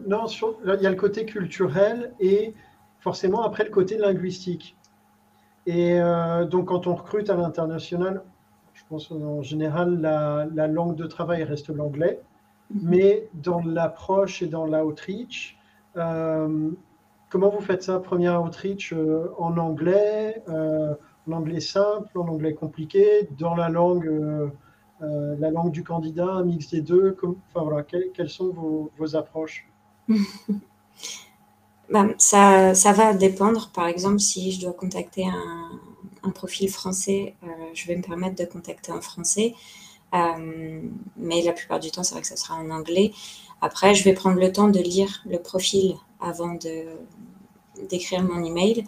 [0.06, 2.54] non, il y a le côté culturel et
[3.00, 4.76] forcément après le côté linguistique.
[5.66, 5.98] Et
[6.48, 8.22] donc quand on recrute à l'international,
[8.88, 12.20] pense en général, la, langue de travail reste l'anglais,
[12.70, 12.80] mhm.
[12.82, 15.58] mais dans l'approche et dans l'outreach,
[15.96, 16.70] euh,
[17.30, 20.94] comment vous faites ça Premier outreach euh, en anglais, euh,
[21.28, 24.50] en anglais simple, en anglais compliqué, dans la langue,
[25.00, 29.68] la langue du candidat, un mix des deux enfin, voilà, quelles, sont vos, approches?
[31.90, 33.70] Ben, ça, ça va dépendre.
[33.74, 35.78] Par exemple, si je dois contacter un,
[36.24, 39.54] un profil français, euh, je vais me permettre de contacter en français.
[40.14, 40.80] Euh,
[41.16, 43.12] mais la plupart du temps, c'est vrai que ça sera en anglais.
[43.60, 46.56] Après, je vais prendre le temps de lire le profil avant
[47.90, 48.84] d'écrire mon email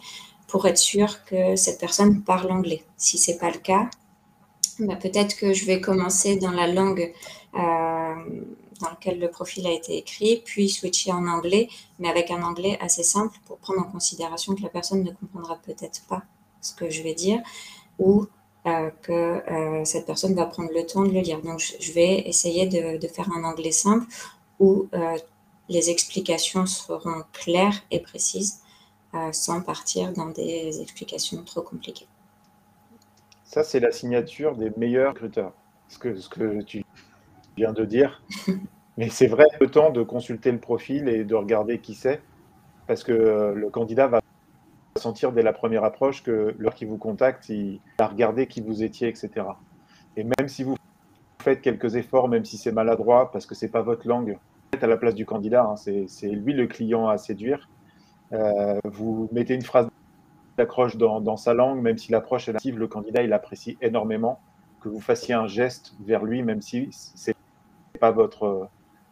[0.47, 2.85] pour être sûr que cette personne parle anglais.
[2.97, 3.91] Si ce n'est pas le cas,
[4.79, 7.13] bah, peut-être que je vais commencer dans la langue
[7.55, 8.15] euh,
[8.81, 11.69] dans laquelle le profil a été écrit, puis switcher en anglais,
[11.99, 15.57] mais avec un anglais assez simple pour prendre en considération que la personne ne comprendra
[15.57, 16.23] peut-être pas
[16.67, 17.41] ce que je vais dire,
[17.99, 18.27] ou
[18.67, 21.41] euh, que euh, cette personne va prendre le temps de le lire.
[21.41, 24.07] Donc, je vais essayer de, faire un anglais simple
[24.59, 25.17] où euh,
[25.69, 28.61] les explications seront claires et précises
[29.33, 32.07] sans partir dans des explications trop compliquées.
[33.45, 35.55] Ça, c'est la signature des meilleurs recruteurs,
[35.89, 36.85] ce que, ce que tu
[37.57, 38.23] viens de dire.
[38.99, 42.21] Mais c'est vrai, le temps de consulter le profil et de regarder qui c'est,
[42.87, 44.21] parce que le candidat va
[44.97, 48.83] sentir dès la première approche que l'heure qui vous contacte, il a regardé qui vous
[48.83, 49.31] étiez, etc.
[50.17, 50.77] Et même si vous
[51.43, 54.85] faites quelques efforts, même si c'est maladroit, parce que c'est pas votre langue, vous êtes
[54.85, 57.69] à la place du candidat, hein, c'est lui le client à séduire.
[58.33, 59.89] Euh, vous mettez une phrase
[60.57, 64.41] d'accroche dans, sa langue, même si l'approche est active, le candidat il apprécie énormément
[64.81, 67.37] que vous fassiez un geste vers lui, même si c'est
[68.01, 68.69] pas votre,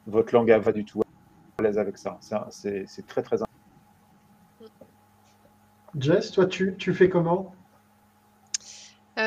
[0.07, 1.03] votre langue à va du tout
[1.59, 2.19] à l'aise avec ça.
[2.51, 3.44] C'est très très.
[5.99, 7.55] Jess, toi, tu, tu fais comment?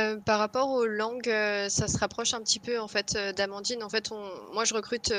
[0.07, 3.33] Euh, par rapport aux langues, euh, ça se rapproche un petit peu en fait euh,
[3.33, 3.83] d'Amandine.
[3.83, 5.13] En fait, on, moi, je recrute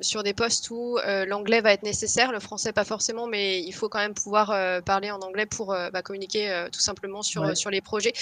[0.00, 3.88] sur des postes où l'anglais va être nécessaire, le français pas forcément, mais il faut
[3.88, 8.12] quand même pouvoir parler en anglais pour bah, communiquer tout simplement sur sur les projets.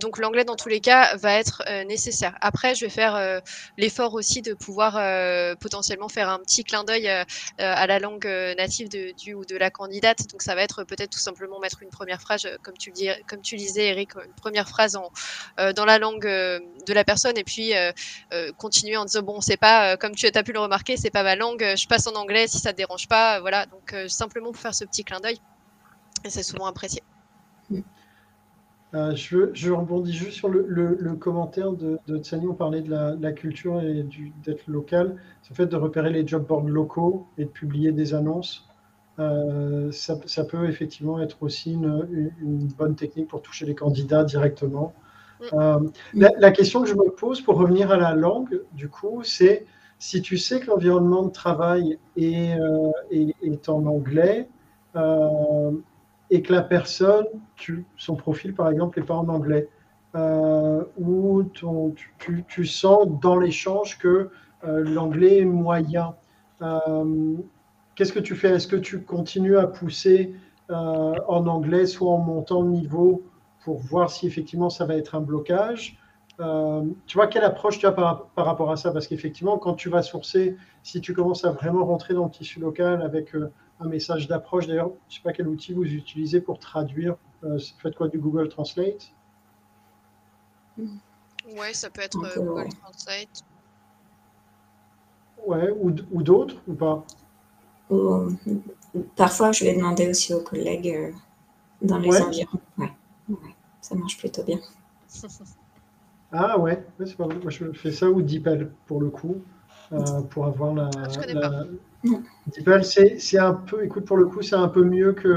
[0.00, 2.36] donc, l'anglais dans tous les cas va être nécessaire.
[2.40, 3.42] Après, je vais faire
[3.76, 4.94] l'effort aussi de pouvoir
[5.58, 7.08] potentiellement faire un petit clin d'œil
[7.58, 10.30] à la langue native de, du ou de la candidate.
[10.30, 13.42] Donc, ça va être peut-être tout simplement mettre une première phrase, comme tu dis, comme
[13.42, 15.10] tu disais, Eric, une première phrase en
[15.74, 17.92] dans la langue euh, de la personne et puis euh,
[18.56, 21.36] continuer en disant bon c'est pas comme tu as pu le remarquer c'est pas ma
[21.36, 24.74] langue je passe en anglais si ça te dérange pas voilà donc simplement pour faire
[24.74, 25.38] ce petit clin d'œil
[26.24, 27.02] et c'est souvent apprécié.
[28.92, 34.04] je, rebondis juste sur le, commentaire de, de Tsani, on parlait de la, culture et
[34.44, 35.16] d'être local.
[35.42, 38.66] C'est le fait de repérer les job boards locaux et de publier des annonces.
[39.18, 44.94] ça, peut effectivement être aussi une, bonne technique pour toucher les candidats directement.
[45.52, 45.78] Euh,
[46.14, 49.66] la, question que je me pose pour revenir à la langue, du coup, c'est
[49.98, 52.56] si tu sais que l'environnement de travail est,
[53.10, 54.48] est, en anglais
[56.30, 57.26] et que la personne,
[57.96, 59.68] son profil par exemple n'est pas en anglais,
[60.14, 61.44] ou
[62.18, 64.30] tu, tu, sens dans l'échange que
[64.62, 66.14] l'anglais est moyen,
[67.94, 68.50] qu'est-ce que tu fais?
[68.50, 70.34] Est-ce que tu continues à pousser
[70.68, 73.24] en anglais, soit en montant le niveau
[73.60, 75.98] pour voir si effectivement ça va être un blocage.
[76.40, 78.92] Euh, tu vois, quelle approche tu as par, rapport à ça?
[78.92, 82.60] Parce qu'effectivement, quand tu vas sourcer, si tu commences à vraiment rentrer dans le tissu
[82.60, 86.40] local avec euh, un message d'approche, d'ailleurs, je ne sais pas quel outil vous utilisez
[86.40, 89.12] pour traduire, euh, faites quoi du Google Translate?
[91.56, 93.42] Ouais, ça peut être Google Translate.
[95.44, 97.04] Ouais, ou, ou d'autres ou pas?
[99.16, 101.14] Parfois, je vais demander aussi aux collègues
[101.82, 102.60] dans les environs.
[102.76, 102.92] Ouais
[103.80, 104.58] ça marche plutôt bien.
[106.32, 109.36] Ah ouais, c'est pas Moi, je fais ça ou DeepL pour le coup,
[109.92, 110.90] euh, pour avoir la.
[110.96, 111.64] Ah,
[112.46, 115.28] DeepL, c'est un peu, écoute, pour le coup, c'est un peu mieux que,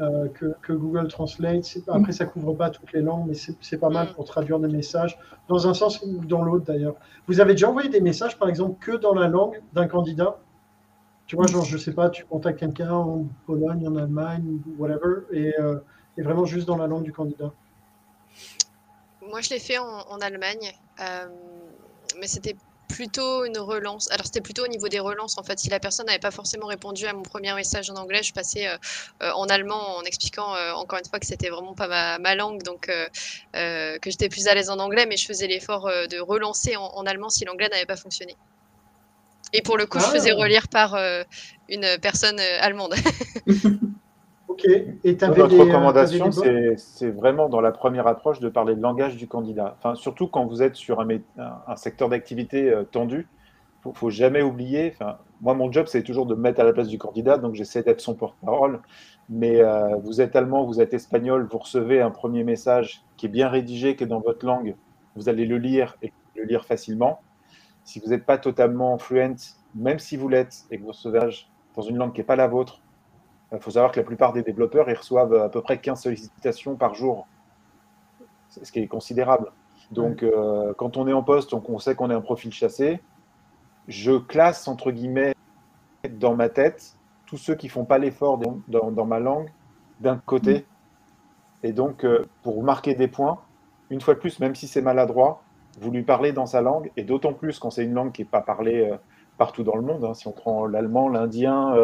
[0.00, 0.28] euh,
[0.60, 1.78] que, Google Translate.
[1.88, 4.14] Après, ça couvre pas toutes les langues, mais c'est pas mal mm.
[4.14, 5.16] pour traduire des messages,
[5.48, 6.96] dans un sens ou dans l'autre d'ailleurs.
[7.28, 10.38] Vous avez déjà envoyé des messages, par exemple, que dans la langue d'un candidat?
[11.26, 15.54] Tu vois, genre, je sais pas, tu contactes quelqu'un en Pologne, en Allemagne, whatever, et.
[15.60, 15.76] Euh,
[16.16, 17.52] et vraiment juste dans la langue du candidat
[19.22, 21.28] Moi, je l'ai fait en, Allemagne, euh,
[22.20, 22.56] mais c'était
[22.88, 24.10] plutôt une relance.
[24.10, 25.38] Alors, c'était plutôt au niveau des relances.
[25.38, 28.22] En fait, si la personne n'avait pas forcément répondu à mon premier message en anglais,
[28.22, 28.76] je passais euh,
[29.22, 32.90] euh, en allemand en expliquant encore une fois que c'était vraiment pas ma, langue, donc
[33.54, 37.30] que j'étais plus à l'aise en anglais, mais je faisais l'effort de relancer en, allemand
[37.30, 38.36] si l'anglais n'avait pas fonctionné.
[39.54, 40.40] Et pour le coup, je faisais ah.
[40.40, 40.96] relire par
[41.68, 42.94] une personne allemande.
[44.52, 44.66] Ok.
[44.66, 46.30] Et Notre euh, recommandation,
[46.76, 49.76] c'est vraiment dans la première approche de parler le langage du candidat.
[49.78, 53.28] Enfin, surtout quand vous êtes sur un, un secteur d'activité euh, tendu,
[53.84, 54.92] il ne faut jamais oublier.
[54.94, 57.54] Enfin, moi, mon job, c'est toujours de me mettre à la place du candidat, donc
[57.54, 58.80] j'essaie d'être son porte-parole.
[59.30, 63.30] Mais euh, vous êtes allemand, vous êtes espagnol, vous recevez un premier message qui est
[63.30, 64.76] bien rédigé, qui est dans votre langue.
[65.16, 67.20] Vous allez le lire et le lire facilement.
[67.84, 71.30] Si vous n'êtes pas totalement fluent, même si vous l'êtes et que vous recevez
[71.74, 72.81] dans une langue qui n'est pas la vôtre,
[73.52, 76.76] il faut savoir que la plupart des développeurs ils reçoivent à peu près 15 sollicitations
[76.76, 77.26] par jour,
[78.48, 79.50] ce qui est considérable.
[79.90, 83.00] Donc, euh, quand on est en poste, on sait qu'on est un profil chassé.
[83.88, 85.34] Je classe, entre guillemets,
[86.08, 86.96] dans ma tête,
[87.26, 89.50] tous ceux qui font pas l'effort dans, ma langue
[90.00, 90.64] d'un côté.
[91.62, 93.38] Et donc, euh, pour marquer des points,
[93.90, 95.42] une fois de plus, même si c'est maladroit,
[95.78, 98.28] vous lui parlez dans sa langue, et d'autant plus quand c'est une langue qui n'est
[98.28, 98.96] pas parlée euh,
[99.36, 100.04] partout dans le monde.
[100.04, 100.14] Hein.
[100.14, 101.74] si on prend l'allemand, l'indien,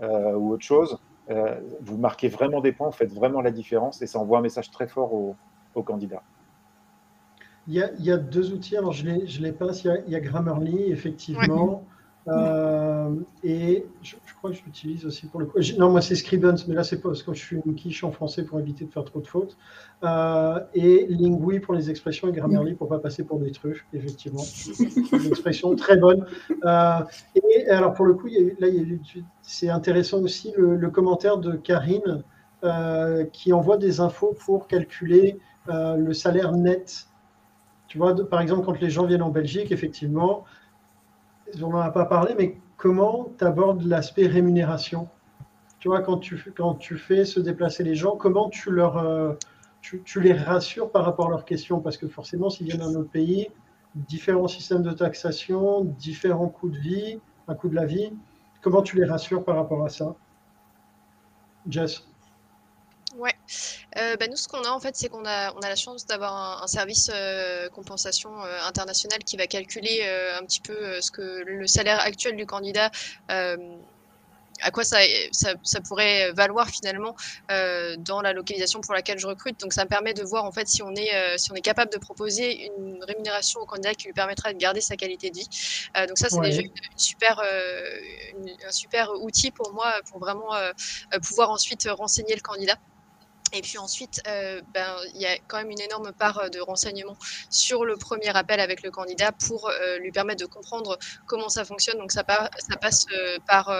[0.00, 0.98] ou autre chose,
[1.30, 4.42] euh, vous marquez vraiment des points, vous faites vraiment la différence et ça envoie un
[4.42, 5.36] message très fort aux,
[5.84, 6.24] candidats.
[7.68, 10.16] Il y, a, il y, a, deux outils, alors je il y a, il y
[10.16, 11.84] a Grammarly, effectivement.
[12.28, 15.58] Euh, et je, crois que je l'utilise aussi pour le coup.
[15.78, 18.44] Non, moi c'est Scribens, mais là c'est parce que je suis une quiche en français
[18.44, 19.56] pour éviter de faire trop de fautes.
[20.04, 24.42] Euh, et Lingui pour les expressions et Grammarly pour pas passer pour des trucs, effectivement.
[25.12, 26.26] une expression très bonne.
[26.64, 27.00] Euh,
[27.34, 28.68] et alors pour le coup, là
[29.42, 32.24] c'est intéressant aussi le, commentaire de Karine
[33.32, 37.06] qui envoie des infos pour calculer le salaire net.
[37.86, 40.44] Tu vois, par exemple, quand les gens viennent en Belgique, effectivement,
[41.62, 45.08] on n'en a pas parlé, mais comment tu abordes l'aspect rémunération?
[45.78, 49.34] Tu vois, quand tu, quand tu fais se déplacer les gens, comment tu, leur, euh,
[49.80, 51.80] tu, les rassures par rapport à leurs questions?
[51.80, 53.48] Parce que forcément, s'ils viennent d'un autre pays,
[53.94, 58.12] différents systèmes de taxation, différents coûts de vie, un coût de la vie,
[58.60, 60.14] comment tu les rassures par rapport à ça?
[61.68, 62.06] Jess?
[63.16, 63.34] Ouais.
[63.96, 66.06] Euh, bah, nous, ce qu'on a en fait, c'est qu'on a, on a la chance
[66.06, 70.02] d'avoir un, service euh, compensation euh, international qui va calculer
[70.38, 72.90] un petit peu ce que le salaire actuel du candidat
[74.60, 74.98] à quoi ça,
[75.30, 77.14] ça, pourrait valoir finalement
[77.48, 79.60] dans la localisation pour laquelle je recrute.
[79.60, 81.92] Donc ça me permet de voir en fait si on est, si on est capable
[81.92, 85.48] de proposer une rémunération au candidat qui lui permettra de garder sa qualité de vie.
[86.08, 90.50] donc ça c'est déjà une, super, un super outil pour moi pour vraiment
[91.22, 92.78] pouvoir ensuite renseigner le candidat.
[93.52, 96.60] Et puis ensuite, euh, ben, il y a quand même une énorme part euh, de
[96.60, 97.16] renseignements
[97.50, 101.64] sur le premier appel avec le candidat pour euh, lui permettre de comprendre comment ça
[101.64, 101.98] fonctionne.
[101.98, 102.24] Donc ça,
[102.58, 103.06] ça passe
[103.46, 103.74] par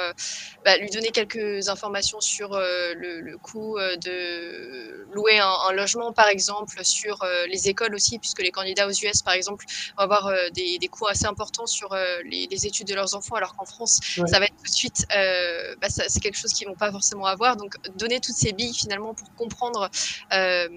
[0.64, 7.24] bah, lui donner quelques informations sur le, coût de louer un, logement, par exemple, sur
[7.48, 9.64] les écoles aussi, puisque les candidats aux US, par exemple,
[9.96, 11.94] vont avoir des, coûts assez importants sur
[12.24, 15.88] les, études de leurs enfants, alors qu'en France, ça va être tout de suite, bah,
[15.88, 17.56] c'est quelque chose qu'ils vont pas forcément avoir.
[17.56, 19.90] Donc donner toutes ces billes finalement pour comprendre prendre
[20.32, 20.68] euh,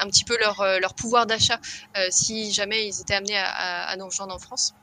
[0.00, 1.58] un petit peu leur, euh, pouvoir d'achat
[1.96, 4.74] euh, si jamais ils étaient amenés à, à, nous rejoindre en France.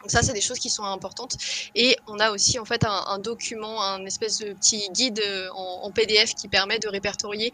[0.00, 1.36] Donc ça, c'est des choses qui sont importantes.
[1.74, 5.22] Et on a aussi en fait un, document, un espèce de petit guide
[5.54, 7.52] en, PDF qui permet de répertorier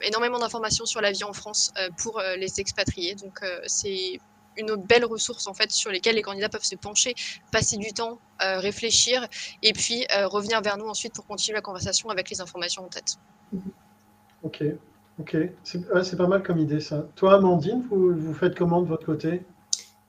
[0.00, 3.14] énormément d'informations sur la vie en France pour les expatriés.
[3.14, 4.20] Donc c'est
[4.56, 7.14] une belle ressource en fait sur lesquelles les candidats peuvent se pencher,
[7.52, 9.28] passer du temps, réfléchir
[9.62, 13.18] et puis revenir vers nous ensuite pour continuer la conversation avec les informations en tête.
[14.44, 14.62] Ok,
[15.18, 17.06] ok, c'est pas mal comme idée ça.
[17.16, 19.42] Toi, Amandine, vous, vous faites comment de votre côté?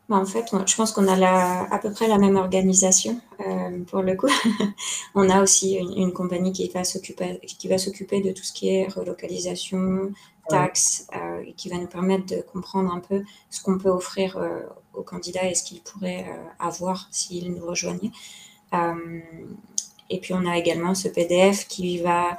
[0.07, 3.83] Bah, en fait, je pense qu'on a la, à peu près la même organisation euh,
[3.85, 4.29] pour le coup.
[5.15, 8.69] on a aussi une, compagnie qui va s'occuper qui va s'occuper de tout ce qui
[8.69, 10.11] est relocalisation,
[10.47, 14.37] taxes, euh, et qui va nous permettre de comprendre un peu ce qu'on peut offrir
[14.37, 14.59] euh,
[14.93, 16.27] aux candidats et ce qu'ils pourraient
[16.59, 18.11] avoir s'ils nous rejoignaient.
[20.11, 22.37] et puis on a également ce PDF qui va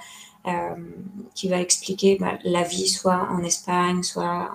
[1.34, 4.52] qui va expliquer bah, la vie soit en Espagne, soit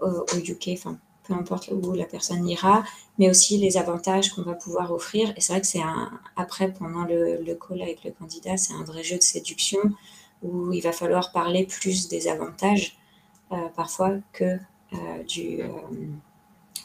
[0.00, 0.98] au, au UK, enfin
[1.28, 2.84] peu importe où la personne ira,
[3.18, 5.32] mais aussi les avantages qu'on va pouvoir offrir.
[5.36, 8.72] Et c'est vrai que c'est un, après, pendant le, le, call avec le candidat, c'est
[8.72, 9.80] un vrai jeu de séduction
[10.42, 12.96] où il va falloir parler plus des avantages
[13.52, 14.58] euh, parfois que,
[14.92, 15.68] euh, du, euh,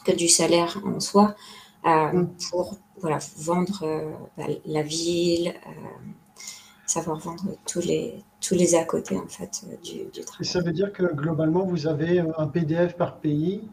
[0.04, 1.34] que du salaire en soi
[1.84, 2.26] mm.
[2.50, 5.54] pour voilà, vendre bah, la ville,
[6.86, 10.40] savoir vendre tous les, tous les à côté en fait du, du travail.
[10.40, 13.68] Et ça veut dire que globalement, vous avez un PDF par pays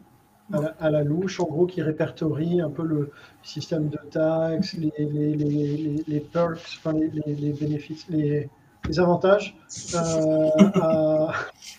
[0.80, 3.10] à la, louche, en gros, qui répertorie un peu le
[3.42, 8.50] système de taxes, les, les, les, les perks, enfin les, bénéfices, les,
[8.98, 9.56] avantages.
[9.94, 10.50] Euh,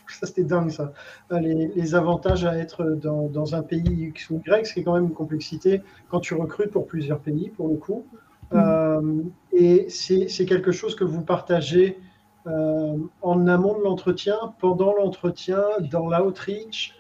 [0.08, 0.92] ça, c'était dingue, ça.
[1.32, 4.84] Euh, les, avantages à être dans, dans, un pays X ou Y, ce qui est
[4.84, 8.06] quand même une complexité quand tu recrutes pour plusieurs pays, pour le coup.
[8.54, 12.00] Euh, et c'est quelque chose que vous partagez
[12.46, 17.00] en amont de l'entretien, pendant l'entretien, dans l'outreach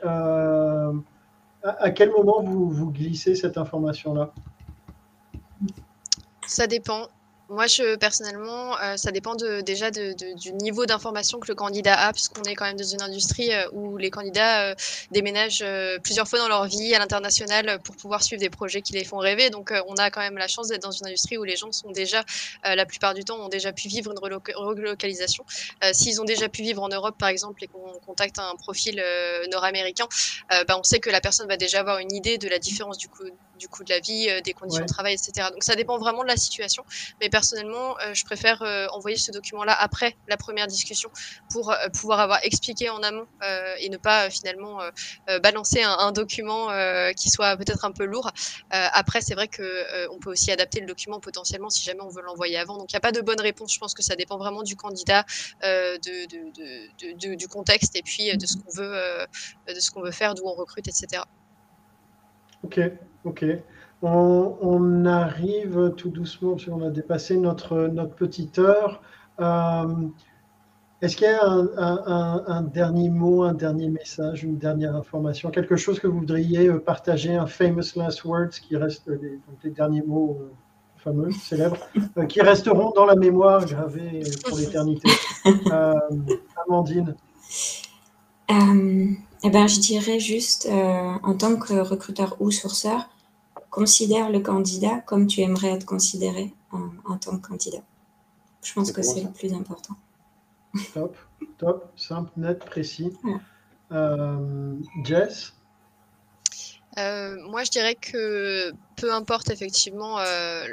[1.63, 4.31] à quel moment vous, vous glissez cette information-là?
[6.45, 7.07] Ça dépend.
[7.53, 12.41] Moi, je, personnellement, euh, ça dépend déjà du niveau d'information que le candidat a, puisqu'on
[12.43, 14.75] est quand même dans une industrie euh, où les candidats euh,
[15.11, 15.63] déménagent
[16.03, 19.17] plusieurs fois dans leur vie à l'international pour pouvoir suivre des projets qui les font
[19.17, 19.51] rêver.
[19.51, 21.91] Donc, on a quand même la chance d'être dans une industrie où les gens sont
[21.91, 22.23] déjà,
[22.63, 24.19] la plupart du temps, ont déjà pu vivre une
[24.55, 25.45] relocalisation.
[25.91, 29.03] S'ils ont déjà pu vivre en Europe, par exemple, et qu'on contacte un profil
[29.51, 30.07] nord-américain,
[30.49, 33.07] bah, on sait que la personne va déjà avoir une idée de la différence du
[33.07, 33.23] coup
[33.63, 35.47] du coût de la vie, euh, des conditions de travail, etc.
[35.51, 36.83] Donc ça dépend vraiment de la situation.
[37.21, 41.09] Mais personnellement, euh, je préfère euh, envoyer ce document-là après la première discussion
[41.49, 43.27] pour pouvoir avoir expliqué en amont
[43.79, 44.79] et ne pas finalement
[45.41, 46.67] balancer un, document
[47.15, 48.31] qui soit peut-être un peu lourd.
[48.69, 49.67] après, c'est vrai que
[50.09, 52.77] on peut aussi adapter le document potentiellement si jamais on veut l'envoyer avant.
[52.77, 53.73] Donc il n'y a pas de bonne réponse.
[53.73, 55.25] Je pense que ça dépend vraiment du candidat,
[55.61, 59.27] de, du contexte et puis de ce qu'on veut,
[59.67, 61.23] de ce qu'on veut faire, d'où on recrute, etc.
[62.63, 62.79] Ok,
[63.25, 63.45] ok.
[64.01, 69.01] On, arrive tout doucement, parce qu'on a dépassé notre, notre petite heure.
[69.39, 70.07] Euh,
[71.01, 75.99] est-ce qu'il y a un, dernier mot, un dernier message, une dernière information, quelque chose
[75.99, 80.37] que vous voudriez euh, partager, un famous last words qui reste les, les derniers mots
[80.41, 80.51] euh,
[80.97, 81.77] fameux, célèbres,
[82.29, 85.09] qui resteront dans la mémoire gravés pour l'éternité.
[86.67, 87.15] Amandine.
[89.43, 93.09] Eh ben, je dirais juste, euh, en tant que recruteur ou sourceur,
[93.69, 97.83] considère le candidat comme tu aimerais être considéré en, tant que candidat.
[98.63, 99.95] Je pense que c'est le plus important.
[100.93, 101.15] Top,
[101.57, 103.11] top, simple, net, précis.
[103.91, 105.53] Euh, Jess?
[106.99, 110.67] Euh, moi, je dirais que peu importe effectivement euh,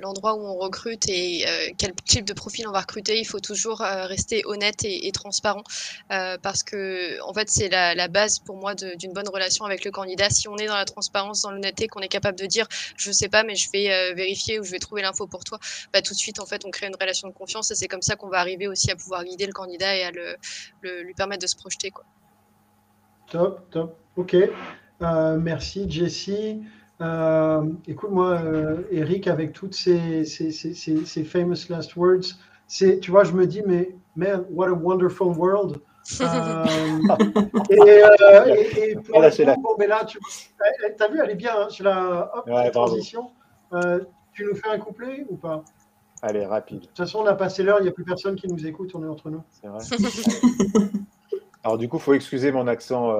[0.00, 3.40] l'endroit où on recrute et euh, quel type de profil on va recruter, il faut
[3.40, 5.64] toujours rester honnête et, transparent
[6.08, 10.30] parce que en fait c'est la, base pour moi d'une bonne relation avec le candidat.
[10.30, 13.28] Si on est dans la transparence, dans l'honnêteté, qu'on est capable de dire je sais
[13.28, 15.58] pas mais je vais vérifier ou je vais trouver l'info pour toi,
[15.92, 18.02] bah, tout de suite en fait on crée une relation de confiance et c'est comme
[18.02, 20.36] ça qu'on va arriver aussi à pouvoir guider le candidat et à le,
[21.02, 22.04] lui permettre de se projeter quoi.
[23.30, 23.96] Top, top.
[24.16, 24.36] Ok.
[25.02, 26.62] Euh, merci Jessie.
[27.00, 32.36] Euh, écoute, moi, euh, Eric, avec toutes ces, ces, ces, ces, famous last words,
[32.68, 35.80] tu vois, je me dis, mais man, what a wonderful world.
[36.20, 36.24] et,
[38.78, 39.30] et, pour ah,
[39.62, 40.18] bon, mais là, tu
[40.98, 43.30] as vu, elle est bien, hein, je la hop, transition.
[44.32, 45.62] tu nous fais un couplet ou pas?
[46.22, 46.80] Allez, rapide.
[46.80, 48.90] De toute façon, on a passé l'heure, il n'y a plus personne qui nous écoute,
[48.94, 49.42] on est entre nous.
[49.50, 49.82] C'est vrai.
[51.64, 53.14] Alors, du coup, il faut excuser mon accent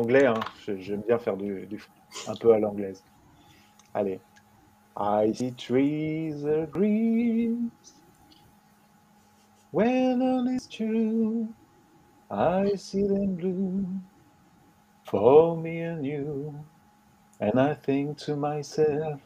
[0.00, 0.40] anglais, hein.
[0.66, 1.82] j'aime bien faire du, du,
[2.26, 3.02] un peu à l'anglaise.
[3.94, 4.20] Allez.
[4.96, 7.70] I see trees are green
[9.70, 11.48] when all is true.
[12.30, 13.86] I see them blue
[15.04, 16.54] for me and you.
[17.40, 19.20] And I think to myself,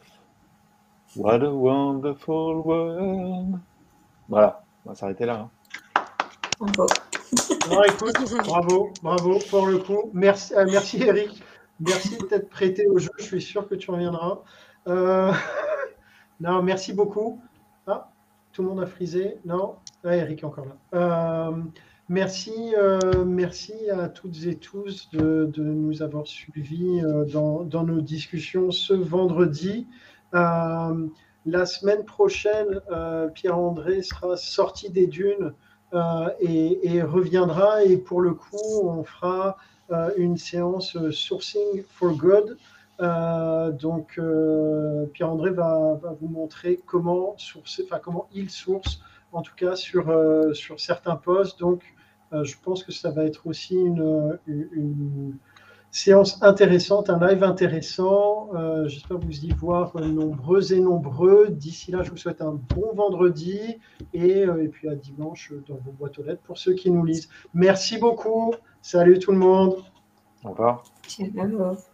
[1.14, 3.60] what a wonderful world.
[4.28, 5.48] Voilà, on va s'arrêter là.
[6.60, 6.86] Hein.
[7.68, 8.92] Bravo.
[9.02, 10.10] bravo, pour le coup.
[10.12, 11.42] Merci, euh, merci Eric.
[11.80, 13.10] Merci d'être prêté au jeu.
[13.18, 14.40] Je suis sûr que tu reviendras.
[14.86, 15.32] Euh,
[16.40, 17.40] non, merci beaucoup.
[17.86, 18.10] Ah,
[18.52, 19.38] tout le monde a frisé.
[19.44, 20.76] Non, ah, Eric est encore là.
[20.94, 21.56] Euh,
[22.08, 22.74] merci,
[23.26, 27.00] merci à toutes et tous de, nous avoir suivis
[27.32, 29.86] dans, nos discussions ce vendredi.
[30.32, 32.80] la semaine prochaine,
[33.34, 35.54] Pierre-André sera sorti des dunes
[36.40, 37.84] et, et, reviendra.
[37.84, 39.56] Et pour le coup, on fera
[39.90, 42.56] euh, une séance euh, Sourcing for Good.
[43.00, 44.18] Euh, donc,
[45.12, 47.36] Pierre-André va, vous montrer comment,
[48.32, 49.00] il source,
[49.32, 50.06] en tout cas sur,
[50.78, 51.58] certains postes.
[51.58, 51.82] Donc,
[52.32, 54.38] je pense que ça va être aussi une,
[55.94, 58.50] séance intéressante, un live intéressant.
[58.86, 61.48] J'espère vous y voir nombreux et nombreux.
[61.50, 63.78] D'ici là, je vous souhaite un bon vendredi
[64.12, 67.28] et, et puis à dimanche dans vos boîtes aux lettres pour ceux qui nous lisent.
[67.54, 68.52] Merci beaucoup.
[68.82, 69.76] Salut tout le monde.
[70.44, 70.82] Au revoir.
[71.06, 71.93] Ciao.